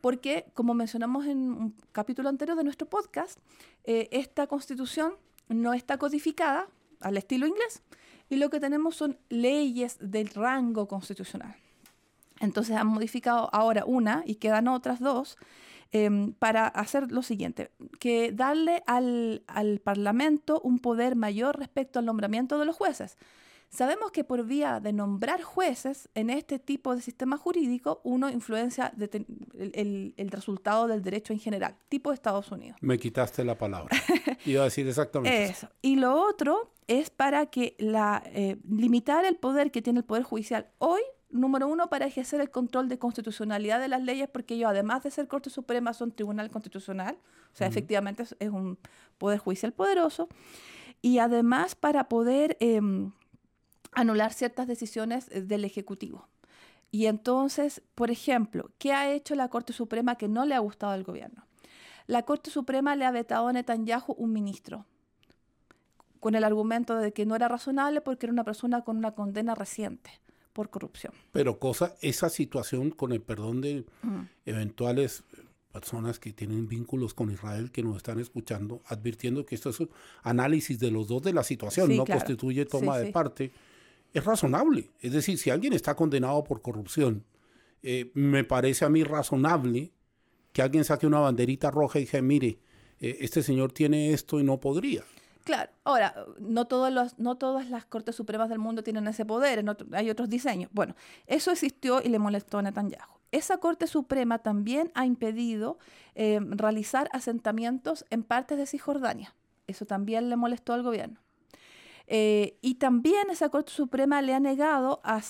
Porque, 0.00 0.46
como 0.52 0.74
mencionamos 0.74 1.26
en 1.26 1.38
un 1.38 1.76
capítulo 1.92 2.28
anterior 2.28 2.56
de 2.56 2.64
nuestro 2.64 2.88
podcast, 2.88 3.38
eh, 3.84 4.08
esta 4.10 4.46
constitución 4.46 5.14
no 5.48 5.74
está 5.74 5.96
codificada 5.96 6.68
al 7.00 7.16
estilo 7.16 7.46
inglés 7.46 7.82
y 8.28 8.36
lo 8.36 8.50
que 8.50 8.60
tenemos 8.60 8.96
son 8.96 9.18
leyes 9.28 9.96
del 10.00 10.28
rango 10.28 10.88
constitucional. 10.88 11.56
Entonces 12.40 12.76
han 12.76 12.88
modificado 12.88 13.48
ahora 13.52 13.84
una 13.86 14.22
y 14.26 14.36
quedan 14.36 14.68
otras 14.68 15.00
dos 15.00 15.36
em, 15.92 16.32
para 16.34 16.66
hacer 16.66 17.10
lo 17.12 17.22
siguiente, 17.22 17.70
que 17.98 18.32
darle 18.32 18.82
al, 18.86 19.42
al 19.46 19.80
Parlamento 19.80 20.60
un 20.62 20.78
poder 20.78 21.16
mayor 21.16 21.58
respecto 21.58 21.98
al 21.98 22.04
nombramiento 22.04 22.58
de 22.58 22.66
los 22.66 22.76
jueces. 22.76 23.16
Sabemos 23.68 24.12
que 24.12 24.22
por 24.24 24.44
vía 24.44 24.80
de 24.80 24.92
nombrar 24.92 25.42
jueces 25.42 26.08
en 26.14 26.30
este 26.30 26.58
tipo 26.58 26.94
de 26.94 27.02
sistema 27.02 27.36
jurídico, 27.36 28.00
uno 28.04 28.30
influencia 28.30 28.92
el, 28.96 30.14
el, 30.16 30.30
resultado 30.30 30.86
del 30.86 31.02
derecho 31.02 31.32
en 31.32 31.40
general, 31.40 31.76
tipo 31.88 32.10
de 32.10 32.14
Estados 32.14 32.50
Unidos. 32.52 32.78
Me 32.80 32.98
quitaste 32.98 33.44
la 33.44 33.58
palabra. 33.58 33.96
Iba 34.46 34.62
a 34.62 34.64
decir 34.64 34.86
exactamente 34.86 35.44
eso. 35.44 35.68
Y 35.82 35.96
lo 35.96 36.14
otro 36.14 36.72
es 36.88 37.10
para 37.10 37.46
que 37.46 37.76
la, 37.78 38.22
eh, 38.26 38.58
limitar 38.68 39.24
el 39.24 39.36
poder 39.36 39.70
que 39.70 39.82
tiene 39.82 40.00
el 40.00 40.04
Poder 40.04 40.22
Judicial 40.22 40.68
hoy 40.78 41.02
número 41.30 41.68
uno, 41.68 41.88
para 41.88 42.06
ejercer 42.06 42.40
el 42.40 42.50
control 42.50 42.88
de 42.88 42.98
constitucionalidad 42.98 43.80
de 43.80 43.88
las 43.88 44.02
leyes, 44.02 44.28
porque 44.28 44.54
ellos, 44.54 44.70
además 44.70 45.02
de 45.02 45.10
ser 45.10 45.28
Corte 45.28 45.50
Suprema, 45.50 45.92
son 45.92 46.12
Tribunal 46.12 46.50
Constitucional, 46.50 47.18
o 47.52 47.56
sea, 47.56 47.66
efectivamente 47.66 48.24
es, 48.38 48.50
un 48.50 48.78
poder 49.18 49.38
judicial 49.38 49.72
poderoso, 49.72 50.28
y 51.02 51.18
además 51.18 51.74
para 51.74 52.08
poder 52.08 52.56
em, 52.60 53.12
anular 53.92 54.32
ciertas 54.32 54.66
decisiones 54.66 55.28
eh, 55.30 55.42
del 55.42 55.64
Ejecutivo. 55.64 56.28
Y 56.90 57.06
entonces, 57.06 57.82
por 57.94 58.10
ejemplo, 58.10 58.70
¿qué 58.78 58.92
ha 58.92 59.12
hecho 59.12 59.34
la 59.34 59.48
Corte 59.48 59.72
Suprema 59.72 60.16
que 60.16 60.28
no 60.28 60.44
le 60.44 60.54
ha 60.54 60.60
gustado 60.60 60.92
al 60.92 61.04
gobierno? 61.04 61.44
La 62.06 62.22
Corte 62.22 62.50
Suprema 62.50 62.94
le 62.94 63.04
ha 63.04 63.10
vetado 63.10 63.48
a 63.48 63.52
Netanyahu 63.52 64.14
un 64.16 64.32
ministro, 64.32 64.86
con 66.26 66.34
el 66.34 66.42
argumento 66.42 66.96
de 66.96 67.12
que 67.12 67.24
no 67.24 67.36
era 67.36 67.46
razonable 67.46 68.00
porque 68.00 68.26
era 68.26 68.32
una 68.32 68.42
persona 68.42 68.82
con 68.82 68.96
una 68.96 69.12
condena 69.12 69.54
reciente 69.54 70.10
por 70.52 70.70
corrupción. 70.70 71.12
Pero 71.30 71.60
cosa, 71.60 71.94
esa 72.00 72.30
situación, 72.30 72.90
con 72.90 73.12
el 73.12 73.22
perdón 73.22 73.60
de 73.60 73.84
eventuales 74.44 75.22
personas 75.70 76.18
que 76.18 76.32
tienen 76.32 76.66
vínculos 76.66 77.14
con 77.14 77.30
Israel 77.30 77.70
que 77.70 77.84
nos 77.84 77.98
están 77.98 78.18
escuchando, 78.18 78.82
advirtiendo 78.86 79.46
que 79.46 79.54
esto 79.54 79.70
es 79.70 79.78
un 79.78 79.88
análisis 80.24 80.80
de 80.80 80.90
los 80.90 81.06
dos 81.06 81.22
de 81.22 81.32
la 81.32 81.44
situación, 81.44 81.96
no 81.96 82.04
constituye 82.04 82.64
toma 82.64 82.98
de 82.98 83.12
parte 83.12 83.52
es 84.12 84.24
razonable. 84.24 84.90
Es 85.00 85.12
decir, 85.12 85.38
si 85.38 85.50
alguien 85.50 85.74
está 85.74 85.94
condenado 85.94 86.42
por 86.42 86.60
corrupción, 86.60 87.22
eh, 87.84 88.10
me 88.14 88.42
parece 88.42 88.84
a 88.84 88.88
mí 88.88 89.04
razonable 89.04 89.92
que 90.52 90.60
alguien 90.60 90.82
saque 90.82 91.06
una 91.06 91.20
banderita 91.20 91.70
roja 91.70 92.00
y 92.00 92.06
diga, 92.06 92.20
mire, 92.20 92.58
eh, 92.98 93.18
este 93.20 93.44
señor 93.44 93.70
tiene 93.70 94.12
esto 94.12 94.40
y 94.40 94.42
no 94.42 94.58
podría. 94.58 95.04
Claro, 95.46 95.70
ahora, 95.84 96.12
no, 96.40 96.66
no 97.18 97.36
todas 97.36 97.70
las 97.70 97.84
Cortes 97.84 98.16
Supremas 98.16 98.48
del 98.48 98.58
mundo 98.58 98.82
tienen 98.82 99.06
ese 99.06 99.24
poder, 99.24 99.64
hay 99.92 100.10
otros 100.10 100.28
diseños. 100.28 100.68
Bueno, 100.72 100.96
eso 101.28 101.52
existió 101.52 102.02
y 102.02 102.08
le 102.08 102.18
molestó 102.18 102.58
a 102.58 102.62
Netanyahu. 102.62 103.16
Esa 103.30 103.58
Corte 103.58 103.86
Suprema 103.86 104.40
también 104.40 104.90
ha 104.96 105.06
impedido 105.06 105.78
eh, 106.16 106.40
realizar 106.42 107.08
asentamientos 107.12 108.04
en 108.10 108.24
partes 108.24 108.58
de 108.58 108.66
Cisjordania. 108.66 109.36
Eso 109.68 109.86
también 109.86 110.30
le 110.30 110.34
molestó 110.34 110.72
al 110.72 110.82
gobierno. 110.82 111.20
Eh, 112.08 112.58
y 112.60 112.74
también 112.74 113.30
esa 113.30 113.48
Corte 113.48 113.70
Suprema 113.70 114.22
le 114.22 114.34
ha 114.34 114.40
negado 114.40 115.00
a, 115.04 115.20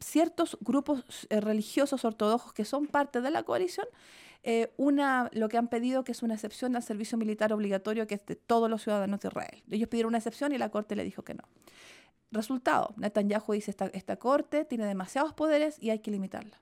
ciertos 0.00 0.58
grupos 0.60 1.28
eh, 1.28 1.40
religiosos 1.40 2.04
ortodoxos 2.04 2.52
que 2.52 2.64
son 2.64 2.88
parte 2.88 3.20
de 3.20 3.30
la 3.30 3.44
coalición 3.44 3.86
eh, 4.42 4.72
una, 4.76 5.28
lo 5.32 5.48
que 5.48 5.58
han 5.58 5.68
pedido 5.68 6.04
que 6.04 6.12
es 6.12 6.22
una 6.22 6.34
excepción 6.34 6.76
al 6.76 6.82
servicio 6.82 7.18
militar 7.18 7.52
obligatorio 7.52 8.06
que 8.06 8.14
es 8.14 8.26
de 8.26 8.36
todos 8.36 8.70
los 8.70 8.82
ciudadanos 8.82 9.20
de 9.20 9.28
Israel. 9.28 9.62
Ellos 9.70 9.88
pidieron 9.88 10.10
una 10.10 10.18
excepción 10.18 10.52
y 10.52 10.58
la 10.58 10.70
Corte 10.70 10.96
le 10.96 11.04
dijo 11.04 11.22
que 11.22 11.34
no. 11.34 11.44
Resultado, 12.32 12.94
Netanyahu 12.96 13.52
dice 13.52 13.70
esta, 13.70 13.86
esta 13.86 14.16
Corte 14.16 14.64
tiene 14.64 14.86
demasiados 14.86 15.34
poderes 15.34 15.76
y 15.80 15.90
hay 15.90 15.98
que 15.98 16.10
limitarla 16.10 16.60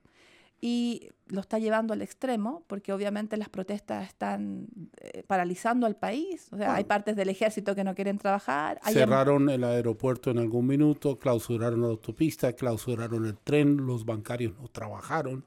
y 0.61 1.11
lo 1.29 1.41
está 1.41 1.59
llevando 1.59 1.93
al 1.93 2.03
extremo, 2.03 2.65
porque 2.67 2.93
obviamente 2.93 3.37
las 3.37 3.49
protestas 3.49 4.09
están 4.09 4.67
eh, 5.01 5.23
paralizando 5.27 5.87
al 5.87 5.95
país. 5.95 6.49
O 6.53 6.57
sea, 6.57 6.75
hay 6.75 6.85
partes 6.85 7.15
del 7.15 7.29
ejército 7.29 7.75
que 7.75 7.85
no 7.85 7.95
quieren 7.95 8.19
trabajar. 8.19 8.81
cerraron 8.85 9.49
el 9.51 9.63
aeropuerto 9.63 10.31
en 10.31 10.39
algún 10.39 10.67
minuto, 10.67 11.19
clausuraron 11.19 11.83
la 11.83 11.89
autopista, 11.89 12.53
clausuraron 12.55 13.27
el 13.27 13.37
tren, 13.39 13.77
los 13.87 14.05
bancarios 14.05 14.55
no 14.59 14.69
trabajaron. 14.69 15.45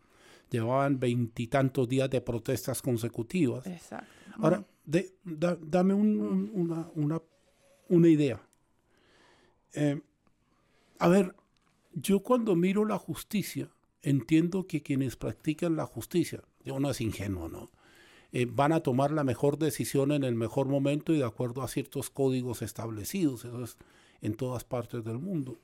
Llevaban 0.51 0.99
veintitantos 0.99 1.87
días 1.87 2.09
de 2.09 2.21
protestas 2.21 2.81
consecutivas. 2.81 3.65
Exacto. 3.65 4.05
Ahora, 4.37 4.63
dame 4.85 5.93
una, 5.93 6.89
una, 6.93 7.21
una, 7.87 8.07
idea. 8.09 8.41
Eh, 9.73 9.99
a 10.99 11.07
ver, 11.07 11.33
yo 11.93 12.19
cuando 12.19 12.55
miro 12.55 12.85
la 12.85 12.97
justicia, 12.97 13.69
entiendo 14.01 14.67
que 14.67 14.83
quienes 14.83 15.15
practican 15.15 15.75
la 15.75 15.85
justicia, 15.85 16.43
yo 16.63 16.79
no 16.79 16.91
es 16.91 17.01
ingenuo, 17.01 17.49
¿no? 17.49 17.71
Eh, 18.33 18.45
van 18.49 18.71
a 18.71 18.79
tomar 18.79 19.11
la 19.11 19.23
mejor 19.23 19.57
decisión 19.57 20.11
en 20.11 20.23
el 20.23 20.35
mejor 20.35 20.67
momento 20.67 21.13
y 21.13 21.17
de 21.17 21.25
acuerdo 21.25 21.63
a 21.63 21.67
ciertos 21.67 22.09
códigos 22.09 22.61
establecidos, 22.61 23.43
eso 23.43 23.63
es 23.63 23.77
en 24.21 24.35
todas 24.35 24.63
partes 24.63 25.03
del 25.03 25.17
mundo. 25.17 25.57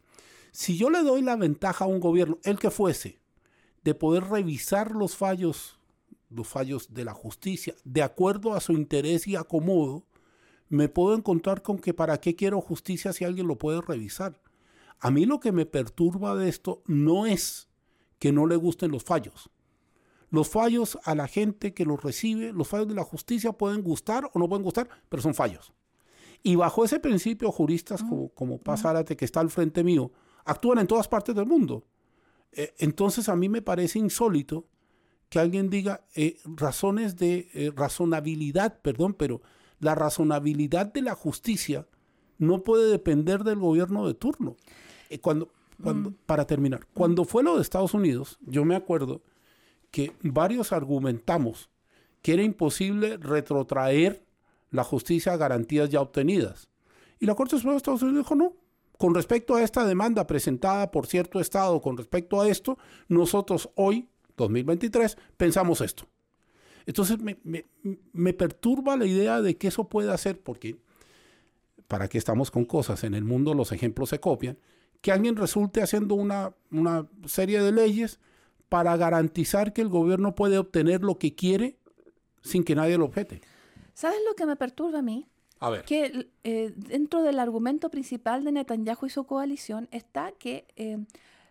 Si 0.51 0.77
yo 0.77 0.89
le 0.89 1.01
doy 1.03 1.21
la 1.21 1.35
ventaja 1.35 1.85
a 1.85 1.87
un 1.87 1.99
gobierno, 1.99 2.39
el 2.43 2.57
que 2.59 2.69
fuese, 2.69 3.19
de 3.87 3.95
poder 3.95 4.25
revisar 4.25 4.91
los 4.91 5.15
fallos, 5.15 5.79
los 6.29 6.45
fallos 6.45 6.93
de 6.93 7.05
la 7.05 7.13
justicia, 7.13 7.73
de 7.85 8.03
acuerdo 8.03 8.53
a 8.53 8.59
su 8.59 8.73
interés 8.73 9.27
y 9.27 9.37
acomodo, 9.37 10.03
me 10.67 10.89
puedo 10.89 11.15
encontrar 11.15 11.61
con 11.61 11.79
que 11.79 11.93
para 11.93 12.19
qué 12.19 12.35
quiero 12.35 12.59
justicia 12.59 13.13
si 13.13 13.23
alguien 13.23 13.47
lo 13.47 13.57
puede 13.57 13.79
revisar. 13.79 14.41
A 14.99 15.09
mí 15.09 15.25
lo 15.25 15.39
que 15.39 15.53
me 15.53 15.65
perturba 15.65 16.35
de 16.35 16.49
esto 16.49 16.83
no 16.85 17.25
es 17.25 17.69
que 18.19 18.33
no 18.33 18.45
le 18.45 18.57
gusten 18.57 18.91
los 18.91 19.05
fallos. 19.05 19.49
Los 20.31 20.49
fallos 20.49 20.99
a 21.05 21.15
la 21.15 21.29
gente 21.29 21.73
que 21.73 21.85
los 21.85 22.03
recibe, 22.03 22.51
los 22.51 22.67
fallos 22.67 22.89
de 22.89 22.95
la 22.95 23.05
justicia 23.05 23.53
pueden 23.53 23.83
gustar 23.83 24.29
o 24.33 24.37
no 24.37 24.49
pueden 24.49 24.65
gustar, 24.65 24.89
pero 25.07 25.23
son 25.23 25.33
fallos. 25.33 25.71
Y 26.43 26.57
bajo 26.57 26.83
ese 26.83 26.99
principio, 26.99 27.53
juristas 27.53 28.03
como, 28.03 28.27
como 28.33 28.57
Paz 28.57 28.83
que 29.05 29.23
está 29.23 29.39
al 29.39 29.49
frente 29.49 29.81
mío, 29.81 30.11
actúan 30.43 30.79
en 30.79 30.87
todas 30.87 31.07
partes 31.07 31.33
del 31.33 31.45
mundo. 31.45 31.85
Eh, 32.51 32.73
entonces 32.79 33.29
a 33.29 33.35
mí 33.35 33.49
me 33.49 33.61
parece 33.61 33.99
insólito 33.99 34.67
que 35.29 35.39
alguien 35.39 35.69
diga 35.69 36.05
eh, 36.15 36.37
razones 36.45 37.17
de 37.17 37.49
eh, 37.53 37.71
razonabilidad, 37.75 38.81
perdón, 38.81 39.13
pero 39.13 39.41
la 39.79 39.93
razonabilidad 39.93 40.91
de 40.91 41.01
la 41.01 41.15
justicia 41.15 41.87
no 42.37 42.63
puede 42.63 42.89
depender 42.89 43.43
del 43.43 43.59
gobierno 43.59 44.07
de 44.07 44.13
turno. 44.13 44.55
cuando, 45.21 45.51
Mm. 45.79 46.07
Para 46.25 46.45
terminar, 46.45 46.87
cuando 46.93 47.23
fue 47.23 47.43
lo 47.43 47.55
de 47.55 47.61
Estados 47.61 47.93
Unidos, 47.93 48.39
yo 48.41 48.65
me 48.65 48.75
acuerdo 48.75 49.21
que 49.91 50.13
varios 50.21 50.71
argumentamos 50.73 51.69
que 52.21 52.33
era 52.33 52.43
imposible 52.43 53.17
retrotraer 53.17 54.25
la 54.71 54.83
justicia 54.83 55.33
a 55.33 55.37
garantías 55.37 55.89
ya 55.89 56.01
obtenidas. 56.01 56.69
Y 57.19 57.25
la 57.25 57.35
Corte 57.35 57.55
Suprema 57.55 57.73
de 57.73 57.77
Estados 57.77 58.01
Unidos 58.01 58.25
dijo 58.25 58.35
no. 58.35 58.53
Con 58.97 59.13
respecto 59.13 59.55
a 59.55 59.63
esta 59.63 59.85
demanda 59.85 60.25
presentada 60.25 60.91
por 60.91 61.07
cierto 61.07 61.39
Estado, 61.39 61.81
con 61.81 61.97
respecto 61.97 62.41
a 62.41 62.47
esto, 62.47 62.77
nosotros 63.07 63.69
hoy, 63.75 64.09
2023, 64.37 65.17
pensamos 65.37 65.81
esto. 65.81 66.07
Entonces 66.85 67.19
me, 67.19 67.37
me 68.13 68.33
perturba 68.33 68.95
la 68.95 69.05
idea 69.05 69.41
de 69.41 69.57
que 69.57 69.67
eso 69.67 69.89
pueda 69.89 70.13
hacer, 70.13 70.41
porque 70.41 70.77
para 71.87 72.07
qué 72.07 72.17
estamos 72.17 72.51
con 72.51 72.65
cosas, 72.65 73.03
en 73.03 73.13
el 73.13 73.23
mundo 73.23 73.53
los 73.53 73.71
ejemplos 73.71 74.09
se 74.09 74.19
copian, 74.19 74.57
que 75.01 75.11
alguien 75.11 75.35
resulte 75.35 75.81
haciendo 75.81 76.15
una, 76.15 76.53
una 76.71 77.07
serie 77.25 77.61
de 77.61 77.71
leyes 77.71 78.19
para 78.69 78.95
garantizar 78.97 79.73
que 79.73 79.81
el 79.81 79.89
gobierno 79.89 80.35
puede 80.35 80.57
obtener 80.57 81.01
lo 81.01 81.17
que 81.17 81.35
quiere 81.35 81.77
sin 82.41 82.63
que 82.63 82.75
nadie 82.75 82.97
lo 82.97 83.05
objete. 83.05 83.41
¿Sabes 83.93 84.19
lo 84.27 84.35
que 84.35 84.45
me 84.45 84.55
perturba 84.55 84.99
a 84.99 85.01
mí? 85.01 85.27
A 85.59 85.69
ver. 85.69 85.85
Que 85.85 86.29
eh, 86.43 86.73
dentro 86.75 87.23
del 87.23 87.39
argumento 87.39 87.89
principal 87.89 88.43
de 88.43 88.51
Netanyahu 88.51 89.05
y 89.05 89.09
su 89.09 89.25
coalición 89.25 89.87
está 89.91 90.31
que 90.31 90.67
eh, 90.75 90.97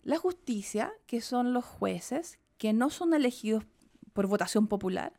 la 0.03 0.19
justicia, 0.19 0.93
que 1.07 1.21
son 1.21 1.53
los 1.53 1.65
jueces, 1.65 2.39
que 2.59 2.73
no 2.73 2.91
son 2.91 3.15
elegidos 3.15 3.65
por 4.13 4.27
votación 4.27 4.67
popular, 4.69 5.13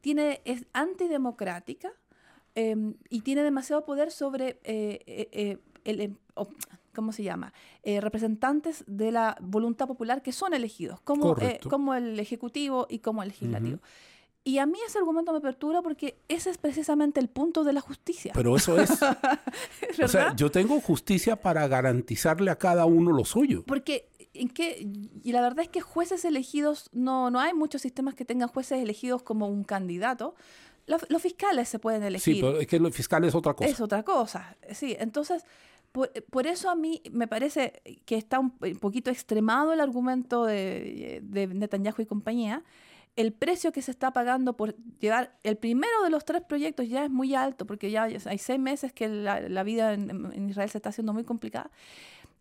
tiene, 0.00 0.40
es 0.44 0.66
antidemocrática 0.72 1.92
eh, 2.54 2.76
y 3.08 3.20
tiene 3.20 3.42
demasiado 3.42 3.84
poder 3.84 4.10
sobre 4.10 4.58
el, 4.64 6.16
¿cómo 6.96 7.12
se 7.12 7.22
llama? 7.22 7.52
Eh, 7.82 8.00
representantes 8.00 8.82
de 8.88 9.12
la 9.12 9.36
voluntad 9.40 9.86
popular 9.86 10.22
que 10.22 10.32
son 10.32 10.54
elegidos, 10.54 11.00
como, 11.02 11.36
eh, 11.38 11.60
como 11.68 11.94
el 11.94 12.18
Ejecutivo 12.18 12.86
y 12.88 12.98
como 12.98 13.22
el 13.22 13.28
Legislativo. 13.28 13.78
Y 14.46 14.58
a 14.60 14.66
mí 14.66 14.78
ese 14.86 15.00
argumento 15.00 15.32
me 15.32 15.40
perturba 15.40 15.82
porque 15.82 16.20
ese 16.28 16.50
es 16.50 16.56
precisamente 16.56 17.18
el 17.18 17.28
punto 17.28 17.64
de 17.64 17.72
la 17.72 17.80
justicia. 17.80 18.30
Pero 18.32 18.54
eso 18.54 18.80
es. 18.80 18.90
o 20.04 20.06
sea, 20.06 20.36
yo 20.36 20.52
tengo 20.52 20.80
justicia 20.80 21.34
para 21.34 21.66
garantizarle 21.66 22.52
a 22.52 22.56
cada 22.56 22.86
uno 22.86 23.10
lo 23.10 23.24
suyo. 23.24 23.64
Porque 23.66 24.08
en 24.34 24.48
qué 24.48 24.86
y 25.24 25.32
la 25.32 25.40
verdad 25.40 25.64
es 25.64 25.68
que 25.68 25.80
jueces 25.80 26.24
elegidos 26.24 26.90
no 26.92 27.28
no 27.28 27.40
hay 27.40 27.54
muchos 27.54 27.82
sistemas 27.82 28.14
que 28.14 28.24
tengan 28.24 28.48
jueces 28.48 28.78
elegidos 28.78 29.24
como 29.24 29.48
un 29.48 29.64
candidato. 29.64 30.36
Los, 30.86 31.04
los 31.10 31.20
fiscales 31.20 31.68
se 31.68 31.80
pueden 31.80 32.04
elegir. 32.04 32.36
Sí, 32.36 32.40
pero 32.40 32.60
es 32.60 32.68
que 32.68 32.78
los 32.78 32.94
fiscales 32.94 33.30
es 33.30 33.34
otra 33.34 33.54
cosa. 33.54 33.68
Es 33.68 33.80
otra 33.80 34.04
cosa. 34.04 34.56
Sí, 34.72 34.94
entonces 35.00 35.42
por, 35.90 36.12
por, 36.30 36.46
eso 36.46 36.70
a 36.70 36.76
mí 36.76 37.02
me 37.10 37.26
parece 37.26 37.82
que 38.04 38.16
está 38.16 38.38
un, 38.38 38.50
poquito 38.52 39.10
extremado 39.10 39.72
el 39.72 39.80
argumento 39.80 40.44
de, 40.44 41.20
de 41.24 41.48
Netanyahu 41.48 42.02
y 42.02 42.06
compañía 42.06 42.62
el 43.16 43.32
precio 43.32 43.72
que 43.72 43.82
se 43.82 43.90
está 43.90 44.12
pagando 44.12 44.56
por 44.56 44.76
llevar 45.00 45.38
el 45.42 45.56
primero 45.56 46.02
de 46.04 46.10
los 46.10 46.24
tres 46.24 46.42
proyectos 46.42 46.88
ya 46.88 47.04
es 47.04 47.10
muy 47.10 47.34
alto, 47.34 47.66
porque 47.66 47.90
ya 47.90 48.04
hay 48.04 48.38
seis 48.38 48.58
meses 48.58 48.92
que 48.92 49.08
la, 49.08 49.40
la 49.40 49.62
vida 49.62 49.94
en, 49.94 50.10
en, 50.10 50.50
Israel 50.50 50.68
se 50.68 50.78
está 50.78 50.90
haciendo 50.90 51.14
muy 51.14 51.24
complicada. 51.24 51.70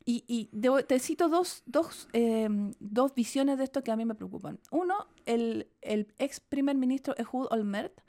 Y, 0.07 0.23
y 0.27 0.49
te 0.83 0.99
cito 0.99 1.29
dos, 1.29 1.63
dos, 1.65 2.07
eh, 2.13 2.47
dos, 2.79 3.15
visiones 3.15 3.57
de 3.57 3.63
esto 3.63 3.83
que 3.83 3.91
a 3.91 3.95
mí 3.95 4.05
me 4.05 4.13
preocupan. 4.13 4.59
Uno, 4.69 5.07
el, 5.25 5.67
el 5.81 6.13
ex 6.19 6.41
primer 6.41 6.75
ministro 6.75 7.15
Ehud 7.17 7.47
Olmert 7.49 8.01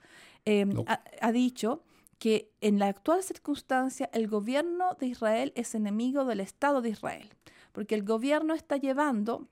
eh, 0.44 0.66
no. 0.66 0.84
ha, 0.88 1.00
ha 1.22 1.32
dicho 1.32 1.82
que 2.18 2.52
en 2.60 2.78
la 2.78 2.88
actual 2.88 3.22
circunstancia 3.22 4.10
el 4.12 4.28
gobierno 4.28 4.94
de 4.98 5.06
Israel 5.06 5.52
es 5.54 5.74
enemigo 5.74 6.24
del 6.26 6.40
Estado 6.40 6.82
de 6.82 6.90
Israel, 6.90 7.30
porque 7.72 7.94
el 7.94 8.02
gobierno 8.02 8.52
está 8.52 8.76
llevando 8.76 9.48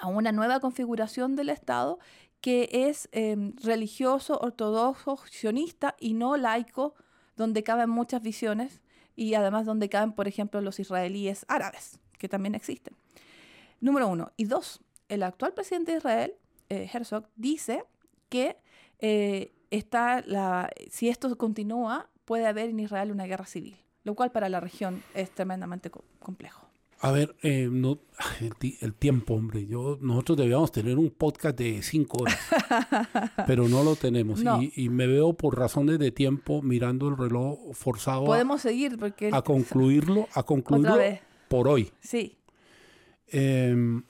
a 0.00 0.08
una 0.08 0.32
nueva 0.32 0.60
configuración 0.60 1.34
del 1.34 1.48
Estado 1.48 1.98
que 2.40 2.68
es 2.72 3.08
eh, 3.12 3.52
religioso, 3.62 4.38
ortodoxo, 4.40 5.18
sionista 5.30 5.96
y 5.98 6.14
no 6.14 6.36
laico, 6.36 6.94
donde 7.36 7.62
caben 7.62 7.90
muchas 7.90 8.22
visiones 8.22 8.80
y 9.16 9.34
además 9.34 9.66
donde 9.66 9.88
caben, 9.88 10.12
por 10.12 10.28
ejemplo, 10.28 10.60
los 10.60 10.80
israelíes 10.80 11.44
árabes, 11.48 11.98
que 12.18 12.28
también 12.28 12.54
existen. 12.54 12.96
Número 13.80 14.08
uno. 14.08 14.32
Y 14.36 14.44
dos, 14.44 14.80
el 15.08 15.22
actual 15.22 15.52
presidente 15.54 15.92
de 15.92 15.98
Israel, 15.98 16.34
eh, 16.68 16.88
Herzog, 16.92 17.28
dice 17.36 17.84
que 18.28 18.56
eh, 18.98 19.52
está 19.70 20.22
la, 20.22 20.70
si 20.90 21.08
esto 21.08 21.36
continúa, 21.36 22.08
puede 22.24 22.46
haber 22.46 22.70
en 22.70 22.80
Israel 22.80 23.10
una 23.10 23.26
guerra 23.26 23.46
civil, 23.46 23.76
lo 24.04 24.14
cual 24.14 24.30
para 24.30 24.48
la 24.48 24.60
región 24.60 25.02
es 25.14 25.30
tremendamente 25.30 25.90
co 25.90 26.04
complejo. 26.20 26.69
A 27.02 27.12
ver, 27.12 27.34
eh, 27.42 27.68
no, 27.70 27.98
el, 28.40 28.52
el, 28.80 28.94
tiempo, 28.94 29.34
hombre. 29.34 29.66
Yo, 29.66 29.98
nosotros 30.00 30.38
debíamos 30.38 30.70
tener 30.70 30.98
un 30.98 31.10
podcast 31.10 31.58
de 31.58 31.82
cinco 31.82 32.18
horas, 32.22 32.38
pero 33.46 33.68
no 33.68 33.82
lo 33.82 33.96
tenemos. 33.96 34.42
No. 34.42 34.62
Y, 34.62 34.72
y, 34.76 34.88
me 34.90 35.06
veo 35.06 35.32
por 35.32 35.58
razones 35.58 35.98
de 35.98 36.10
tiempo 36.10 36.60
mirando 36.60 37.08
el 37.08 37.16
reloj 37.16 37.72
forzado. 37.72 38.24
Podemos 38.24 38.60
a, 38.60 38.68
seguir 38.68 38.98
porque 38.98 39.30
a 39.32 39.40
concluirlo, 39.42 40.28
a 40.34 40.42
concluirlo 40.42 40.98
por 41.48 41.68
hoy. 41.68 41.90
Sí. 42.00 42.36
Eh, 43.28 44.02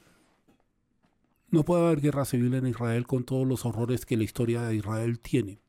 no 1.50 1.64
puede 1.64 1.84
haber 1.84 2.00
guerra 2.00 2.24
civil 2.24 2.54
en 2.54 2.66
Israel 2.66 3.06
con 3.06 3.24
todos 3.24 3.46
los 3.46 3.64
horrores 3.64 4.06
que 4.06 4.16
la 4.16 4.24
historia 4.24 4.62
de 4.62 4.76
Israel 4.76 5.18
tiene. 5.20 5.60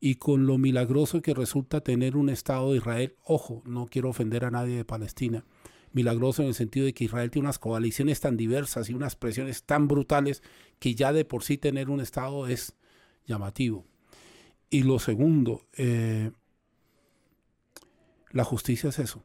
Y 0.00 0.16
con 0.16 0.46
lo 0.46 0.58
milagroso 0.58 1.22
que 1.22 1.34
resulta 1.34 1.80
tener 1.80 2.16
un 2.16 2.28
Estado 2.28 2.70
de 2.70 2.76
Israel, 2.76 3.16
ojo, 3.24 3.62
no 3.64 3.86
quiero 3.86 4.10
ofender 4.10 4.44
a 4.44 4.50
nadie 4.50 4.76
de 4.76 4.84
Palestina, 4.84 5.44
milagroso 5.92 6.42
en 6.42 6.48
el 6.48 6.54
sentido 6.54 6.86
de 6.86 6.94
que 6.94 7.04
Israel 7.04 7.30
tiene 7.30 7.46
unas 7.46 7.58
coaliciones 7.58 8.20
tan 8.20 8.36
diversas 8.36 8.90
y 8.90 8.94
unas 8.94 9.16
presiones 9.16 9.64
tan 9.64 9.88
brutales 9.88 10.42
que 10.78 10.94
ya 10.94 11.12
de 11.12 11.24
por 11.24 11.44
sí 11.44 11.58
tener 11.58 11.90
un 11.90 12.00
Estado 12.00 12.46
es 12.46 12.74
llamativo. 13.26 13.86
Y 14.70 14.82
lo 14.82 14.98
segundo, 14.98 15.66
eh, 15.76 16.30
la 18.30 18.44
justicia 18.44 18.90
es 18.90 18.98
eso, 18.98 19.22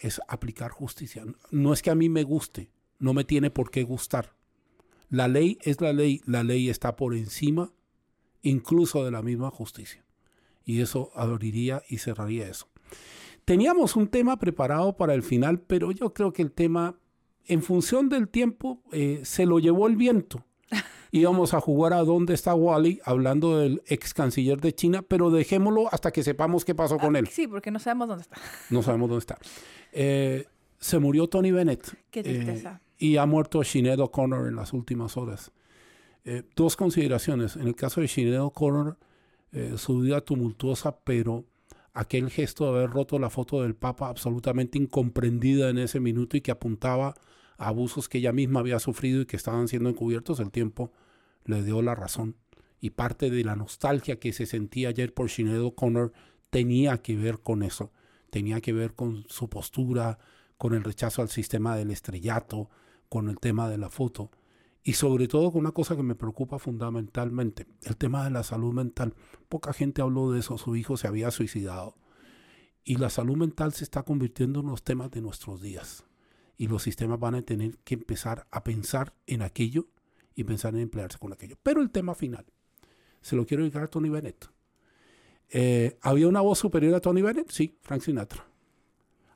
es 0.00 0.20
aplicar 0.28 0.70
justicia. 0.70 1.24
No 1.50 1.72
es 1.72 1.82
que 1.82 1.90
a 1.90 1.94
mí 1.94 2.08
me 2.08 2.22
guste, 2.22 2.70
no 2.98 3.12
me 3.12 3.24
tiene 3.24 3.50
por 3.50 3.70
qué 3.70 3.82
gustar. 3.82 4.34
La 5.10 5.28
ley 5.28 5.58
es 5.62 5.80
la 5.80 5.92
ley, 5.92 6.22
la 6.26 6.42
ley 6.42 6.68
está 6.68 6.96
por 6.96 7.14
encima 7.14 7.72
incluso 8.42 9.04
de 9.04 9.10
la 9.10 9.22
misma 9.22 9.50
justicia. 9.50 10.04
Y 10.64 10.80
eso 10.80 11.10
abriría 11.14 11.82
y 11.88 11.98
cerraría 11.98 12.48
eso. 12.48 12.68
Teníamos 13.46 13.94
un 13.94 14.08
tema 14.08 14.40
preparado 14.40 14.96
para 14.96 15.14
el 15.14 15.22
final, 15.22 15.60
pero 15.60 15.92
yo 15.92 16.12
creo 16.12 16.32
que 16.32 16.42
el 16.42 16.50
tema, 16.50 16.98
en 17.44 17.62
función 17.62 18.08
del 18.08 18.28
tiempo, 18.28 18.82
eh, 18.90 19.20
se 19.22 19.46
lo 19.46 19.60
llevó 19.60 19.86
el 19.86 19.94
viento. 19.94 20.44
Íbamos 21.12 21.54
a 21.54 21.60
jugar 21.60 21.92
a 21.92 22.02
dónde 22.02 22.34
está 22.34 22.56
Wally, 22.56 23.00
hablando 23.04 23.58
del 23.58 23.84
ex 23.86 24.12
canciller 24.14 24.60
de 24.60 24.74
China, 24.74 25.02
pero 25.02 25.30
dejémoslo 25.30 25.86
hasta 25.94 26.10
que 26.10 26.24
sepamos 26.24 26.64
qué 26.64 26.74
pasó 26.74 26.98
con 26.98 27.14
él. 27.14 27.28
Sí, 27.28 27.46
porque 27.46 27.70
no 27.70 27.78
sabemos 27.78 28.08
dónde 28.08 28.22
está. 28.22 28.36
No 28.68 28.82
sabemos 28.82 29.10
dónde 29.10 29.20
está. 29.20 29.38
Eh, 29.92 30.46
se 30.80 30.98
murió 30.98 31.28
Tony 31.28 31.52
Bennett. 31.52 31.96
Qué 32.10 32.24
tristeza. 32.24 32.80
Eh, 32.82 32.94
y 32.98 33.16
ha 33.16 33.26
muerto 33.26 33.62
Sinead 33.62 34.00
O'Connor 34.00 34.48
en 34.48 34.56
las 34.56 34.72
últimas 34.72 35.16
horas. 35.16 35.52
Dos 36.56 36.74
consideraciones. 36.74 37.54
En 37.54 37.68
el 37.68 37.76
caso 37.76 38.00
de 38.00 38.08
Sinead 38.08 38.42
O'Connor, 38.42 38.98
su 39.76 40.00
vida 40.00 40.20
tumultuosa, 40.20 40.98
pero 41.04 41.44
aquel 41.96 42.28
gesto 42.30 42.64
de 42.64 42.78
haber 42.78 42.90
roto 42.90 43.18
la 43.18 43.30
foto 43.30 43.62
del 43.62 43.74
Papa 43.74 44.08
absolutamente 44.08 44.76
incomprendida 44.76 45.70
en 45.70 45.78
ese 45.78 45.98
minuto 45.98 46.36
y 46.36 46.42
que 46.42 46.50
apuntaba 46.50 47.14
a 47.56 47.68
abusos 47.68 48.10
que 48.10 48.18
ella 48.18 48.32
misma 48.32 48.60
había 48.60 48.78
sufrido 48.78 49.22
y 49.22 49.26
que 49.26 49.36
estaban 49.36 49.66
siendo 49.66 49.88
encubiertos, 49.88 50.38
el 50.38 50.50
tiempo 50.50 50.92
le 51.46 51.62
dio 51.62 51.80
la 51.80 51.94
razón. 51.94 52.36
Y 52.80 52.90
parte 52.90 53.30
de 53.30 53.42
la 53.44 53.56
nostalgia 53.56 54.20
que 54.20 54.34
se 54.34 54.44
sentía 54.44 54.90
ayer 54.90 55.14
por 55.14 55.30
Sinead 55.30 55.62
O'Connor 55.62 56.12
tenía 56.50 56.98
que 56.98 57.16
ver 57.16 57.40
con 57.40 57.62
eso, 57.62 57.92
tenía 58.28 58.60
que 58.60 58.74
ver 58.74 58.92
con 58.92 59.24
su 59.28 59.48
postura, 59.48 60.18
con 60.58 60.74
el 60.74 60.84
rechazo 60.84 61.22
al 61.22 61.30
sistema 61.30 61.76
del 61.76 61.90
estrellato, 61.90 62.68
con 63.08 63.30
el 63.30 63.40
tema 63.40 63.70
de 63.70 63.78
la 63.78 63.88
foto 63.88 64.30
y 64.86 64.92
sobre 64.92 65.26
todo 65.26 65.50
con 65.50 65.62
una 65.62 65.72
cosa 65.72 65.96
que 65.96 66.04
me 66.04 66.14
preocupa 66.14 66.60
fundamentalmente, 66.60 67.66
el 67.82 67.96
tema 67.96 68.22
de 68.22 68.30
la 68.30 68.44
salud 68.44 68.72
mental. 68.72 69.14
Poca 69.48 69.72
gente 69.72 70.00
habló 70.00 70.30
de 70.30 70.38
eso, 70.38 70.58
su 70.58 70.76
hijo 70.76 70.96
se 70.96 71.08
había 71.08 71.32
suicidado. 71.32 71.96
Y 72.84 72.98
la 72.98 73.10
salud 73.10 73.36
mental 73.36 73.72
se 73.72 73.82
está 73.82 74.04
convirtiendo 74.04 74.60
en 74.60 74.68
los 74.68 74.84
temas 74.84 75.10
de 75.10 75.22
nuestros 75.22 75.60
días. 75.60 76.04
Y 76.56 76.68
los 76.68 76.84
sistemas 76.84 77.18
van 77.18 77.34
a 77.34 77.42
tener 77.42 77.78
que 77.78 77.94
empezar 77.94 78.46
a 78.52 78.62
pensar 78.62 79.12
en 79.26 79.42
aquello 79.42 79.88
y 80.36 80.44
pensar 80.44 80.72
en 80.76 80.82
emplearse 80.82 81.18
con 81.18 81.32
aquello. 81.32 81.56
Pero 81.64 81.82
el 81.82 81.90
tema 81.90 82.14
final, 82.14 82.46
se 83.22 83.34
lo 83.34 83.44
quiero 83.44 83.64
dedicar 83.64 83.82
a 83.82 83.88
Tony 83.88 84.08
Bennett. 84.08 84.48
Eh, 85.50 85.98
¿Había 86.00 86.28
una 86.28 86.42
voz 86.42 86.60
superior 86.60 86.94
a 86.94 87.00
Tony 87.00 87.22
Bennett? 87.22 87.50
Sí, 87.50 87.76
Frank 87.82 88.02
Sinatra. 88.02 88.46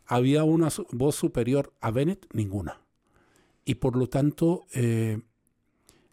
¿Había 0.06 0.44
una 0.44 0.68
voz 0.92 1.16
superior 1.16 1.74
a 1.80 1.90
Bennett? 1.90 2.28
Ninguna. 2.32 2.82
Y 3.64 3.74
por 3.74 3.96
lo 3.96 4.08
tanto, 4.08 4.66
eh, 4.72 5.20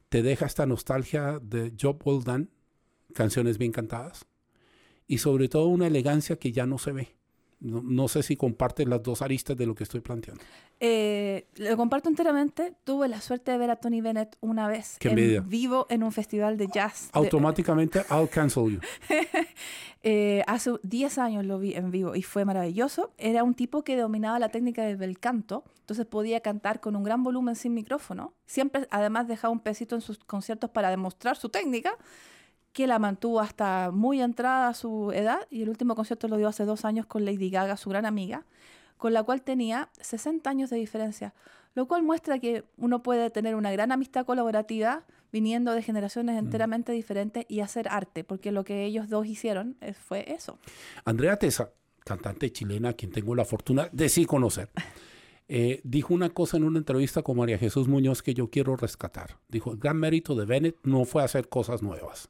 te 0.09 0.21
deja 0.21 0.45
esta 0.45 0.65
nostalgia 0.65 1.39
de 1.41 1.73
Job 1.79 2.01
Well 2.05 2.23
Done, 2.23 2.47
canciones 3.13 3.57
bien 3.57 3.71
cantadas, 3.71 4.25
y 5.05 5.19
sobre 5.19 5.49
todo 5.49 5.67
una 5.67 5.87
elegancia 5.87 6.37
que 6.37 6.51
ya 6.51 6.65
no 6.65 6.77
se 6.77 6.91
ve. 6.91 7.16
No, 7.59 7.81
no, 7.83 8.07
sé 8.07 8.21
si 8.21 8.35
compartes 8.35 8.87
las 8.87 9.01
dos 9.01 9.23
aristas 9.23 9.57
de 9.57 9.65
lo 9.65 9.73
que 9.73 9.83
estoy 9.83 9.99
planteando. 10.01 10.43
Eh, 10.79 11.47
lo 11.55 11.75
comparto 11.75 12.07
enteramente. 12.07 12.73
Tuve 12.83 13.07
la 13.07 13.19
suerte 13.19 13.51
de 13.51 13.57
ver 13.57 13.71
a 13.71 13.77
Tony 13.77 13.99
Bennett 14.01 14.37
una 14.41 14.67
vez 14.67 14.97
Qué 14.99 15.09
en 15.09 15.49
vivo 15.49 15.87
en 15.89 16.03
un 16.03 16.11
festival 16.11 16.57
de 16.57 16.67
jazz. 16.67 17.09
Automáticamente, 17.13 17.99
de... 17.99 18.05
I'll 18.11 18.29
cancel 18.29 18.71
you. 18.71 18.79
eh, 20.03 20.43
hace 20.45 20.71
10 20.83 21.17
años 21.17 21.45
lo 21.45 21.57
vi 21.57 21.73
en 21.73 21.89
vivo 21.89 22.15
y 22.15 22.21
fue 22.21 22.45
maravilloso. 22.45 23.11
Era 23.17 23.43
un 23.43 23.55
tipo 23.55 23.83
que 23.83 23.97
dominaba 23.97 24.37
la 24.37 24.49
técnica 24.49 24.83
del 24.83 24.97
bel 24.97 25.17
canto, 25.17 25.63
entonces 25.79 26.05
podía 26.05 26.41
cantar 26.41 26.79
con 26.79 26.95
un 26.95 27.03
gran 27.03 27.23
volumen 27.23 27.55
sin 27.55 27.73
micrófono. 27.73 28.35
Siempre, 28.45 28.87
además, 28.91 29.27
dejaba 29.27 29.51
un 29.51 29.61
pesito 29.61 29.95
en 29.95 30.01
sus 30.01 30.19
conciertos 30.19 30.69
para 30.69 30.91
demostrar 30.91 31.37
su 31.37 31.49
técnica 31.49 31.97
que 32.77 32.85
la 32.85 32.99
mantuvo 32.99 33.39
hasta 33.39 33.89
muy 33.89 34.21
entrada 34.21 34.67
a 34.67 34.75
su 34.75 35.11
edad 35.11 35.47
y 35.49 35.63
el 35.63 35.69
último 35.69 35.95
concierto 35.95 36.27
lo 36.27 36.37
dio 36.37 36.47
hace 36.47 36.63
dos 36.63 36.85
años 36.85 37.07
con 37.07 37.25
Lady 37.25 37.49
Gaga, 37.49 37.75
su 37.75 37.89
gran 37.89 38.05
amiga, 38.05 38.45
con 38.97 39.13
la 39.13 39.23
cual 39.23 39.41
tenía 39.41 39.89
60 39.99 40.47
años 40.47 40.69
de 40.69 40.77
diferencia, 40.77 41.33
lo 41.73 41.87
cual 41.87 42.03
muestra 42.03 42.37
que 42.37 42.65
uno 42.77 43.01
puede 43.01 43.31
tener 43.31 43.55
una 43.55 43.71
gran 43.71 43.91
amistad 43.91 44.27
colaborativa 44.27 45.05
viniendo 45.31 45.71
de 45.71 45.81
generaciones 45.81 46.37
enteramente 46.37 46.91
mm. 46.91 46.95
diferentes 46.95 47.45
y 47.47 47.61
hacer 47.61 47.87
arte, 47.89 48.23
porque 48.23 48.51
lo 48.51 48.63
que 48.63 48.85
ellos 48.85 49.09
dos 49.09 49.25
hicieron 49.25 49.75
fue 50.05 50.31
eso. 50.31 50.59
Andrea 51.03 51.35
Tesa, 51.37 51.71
cantante 52.05 52.51
chilena, 52.51 52.89
a 52.89 52.93
quien 52.93 53.11
tengo 53.11 53.33
la 53.33 53.45
fortuna 53.45 53.89
de 53.91 54.07
sí 54.07 54.25
conocer. 54.25 54.69
Eh, 55.47 55.81
dijo 55.83 56.13
una 56.13 56.29
cosa 56.29 56.57
en 56.57 56.63
una 56.63 56.77
entrevista 56.77 57.23
con 57.23 57.37
María 57.37 57.57
Jesús 57.57 57.87
Muñoz 57.87 58.21
que 58.21 58.35
yo 58.35 58.51
quiero 58.51 58.75
rescatar. 58.75 59.39
Dijo, 59.47 59.71
el 59.71 59.79
gran 59.79 59.97
mérito 59.97 60.35
de 60.35 60.45
Bennett 60.45 60.77
no 60.83 61.05
fue 61.05 61.23
hacer 61.23 61.49
cosas 61.49 61.81
nuevas 61.81 62.29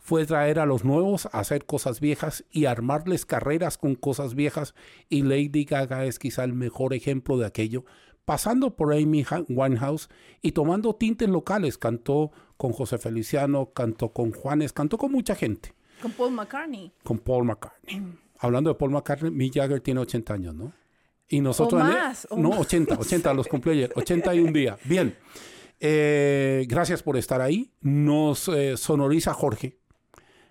fue 0.00 0.26
traer 0.26 0.58
a 0.58 0.66
los 0.66 0.84
nuevos 0.84 1.26
a 1.26 1.40
hacer 1.40 1.66
cosas 1.66 2.00
viejas 2.00 2.44
y 2.50 2.64
armarles 2.64 3.26
carreras 3.26 3.78
con 3.78 3.94
cosas 3.94 4.34
viejas 4.34 4.74
y 5.08 5.22
Lady 5.22 5.64
Gaga 5.64 6.04
es 6.04 6.18
quizá 6.18 6.42
el 6.44 6.52
mejor 6.52 6.94
ejemplo 6.94 7.38
de 7.38 7.46
aquello 7.46 7.84
pasando 8.30 8.76
por 8.76 8.92
Amy 8.92 9.26
Winehouse 9.48 10.08
y 10.40 10.52
tomando 10.52 10.94
tintes 10.94 11.28
locales. 11.28 11.78
Cantó 11.78 12.30
con 12.56 12.72
José 12.72 12.96
Feliciano, 12.98 13.72
cantó 13.72 14.10
con 14.10 14.30
Juanes, 14.30 14.72
cantó 14.72 14.98
con 14.98 15.10
mucha 15.10 15.34
gente. 15.34 15.74
Con 16.00 16.12
Paul 16.12 16.30
McCartney. 16.30 16.92
Con 17.02 17.18
Paul 17.18 17.44
McCartney. 17.44 18.00
Hablando 18.38 18.70
de 18.70 18.76
Paul 18.76 18.92
McCartney, 18.92 19.32
Mick 19.32 19.54
Jagger 19.54 19.80
tiene 19.80 19.98
80 19.98 20.32
años, 20.32 20.54
¿no? 20.54 20.72
Y 21.26 21.40
nosotros... 21.40 21.82
O 21.82 21.84
más, 21.84 22.28
o 22.30 22.36
no, 22.36 22.50
más. 22.50 22.60
80, 22.60 22.98
80, 23.00 23.34
los 23.34 23.48
cumplió 23.48 23.72
ayer, 23.72 23.92
81 23.96 24.52
día. 24.52 24.78
Bien. 24.84 25.16
Eh, 25.80 26.66
gracias 26.68 27.02
por 27.02 27.16
estar 27.16 27.40
ahí. 27.40 27.72
Nos 27.80 28.46
eh, 28.46 28.76
sonoriza 28.76 29.34
Jorge. 29.34 29.79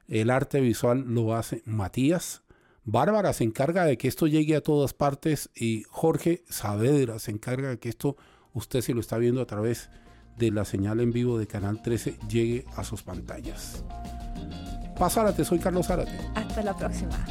El 0.09 0.31
arte 0.31 0.59
visual 0.59 1.05
lo 1.07 1.35
hace 1.35 1.61
Matías. 1.65 2.41
Bárbara 2.83 3.31
se 3.33 3.43
encarga 3.43 3.85
de 3.85 3.97
que 3.97 4.07
esto 4.07 4.25
llegue 4.25 4.55
a 4.55 4.61
todas 4.61 4.93
partes 4.93 5.51
y 5.55 5.83
Jorge 5.89 6.43
Saavedra 6.49 7.19
se 7.19 7.29
encarga 7.29 7.69
de 7.69 7.77
que 7.77 7.89
esto, 7.89 8.17
usted 8.53 8.81
si 8.81 8.93
lo 8.93 9.01
está 9.01 9.19
viendo 9.19 9.39
a 9.39 9.45
través 9.45 9.91
de 10.35 10.49
la 10.49 10.65
señal 10.65 10.99
en 10.99 11.11
vivo 11.11 11.37
de 11.37 11.45
Canal 11.45 11.83
13, 11.83 12.17
llegue 12.27 12.65
a 12.75 12.83
sus 12.83 13.03
pantallas. 13.03 13.83
Pásárate, 14.97 15.45
soy 15.45 15.59
Carlos 15.59 15.85
Zárate. 15.85 16.17
Hasta 16.33 16.63
la 16.63 16.75
próxima. 16.75 17.25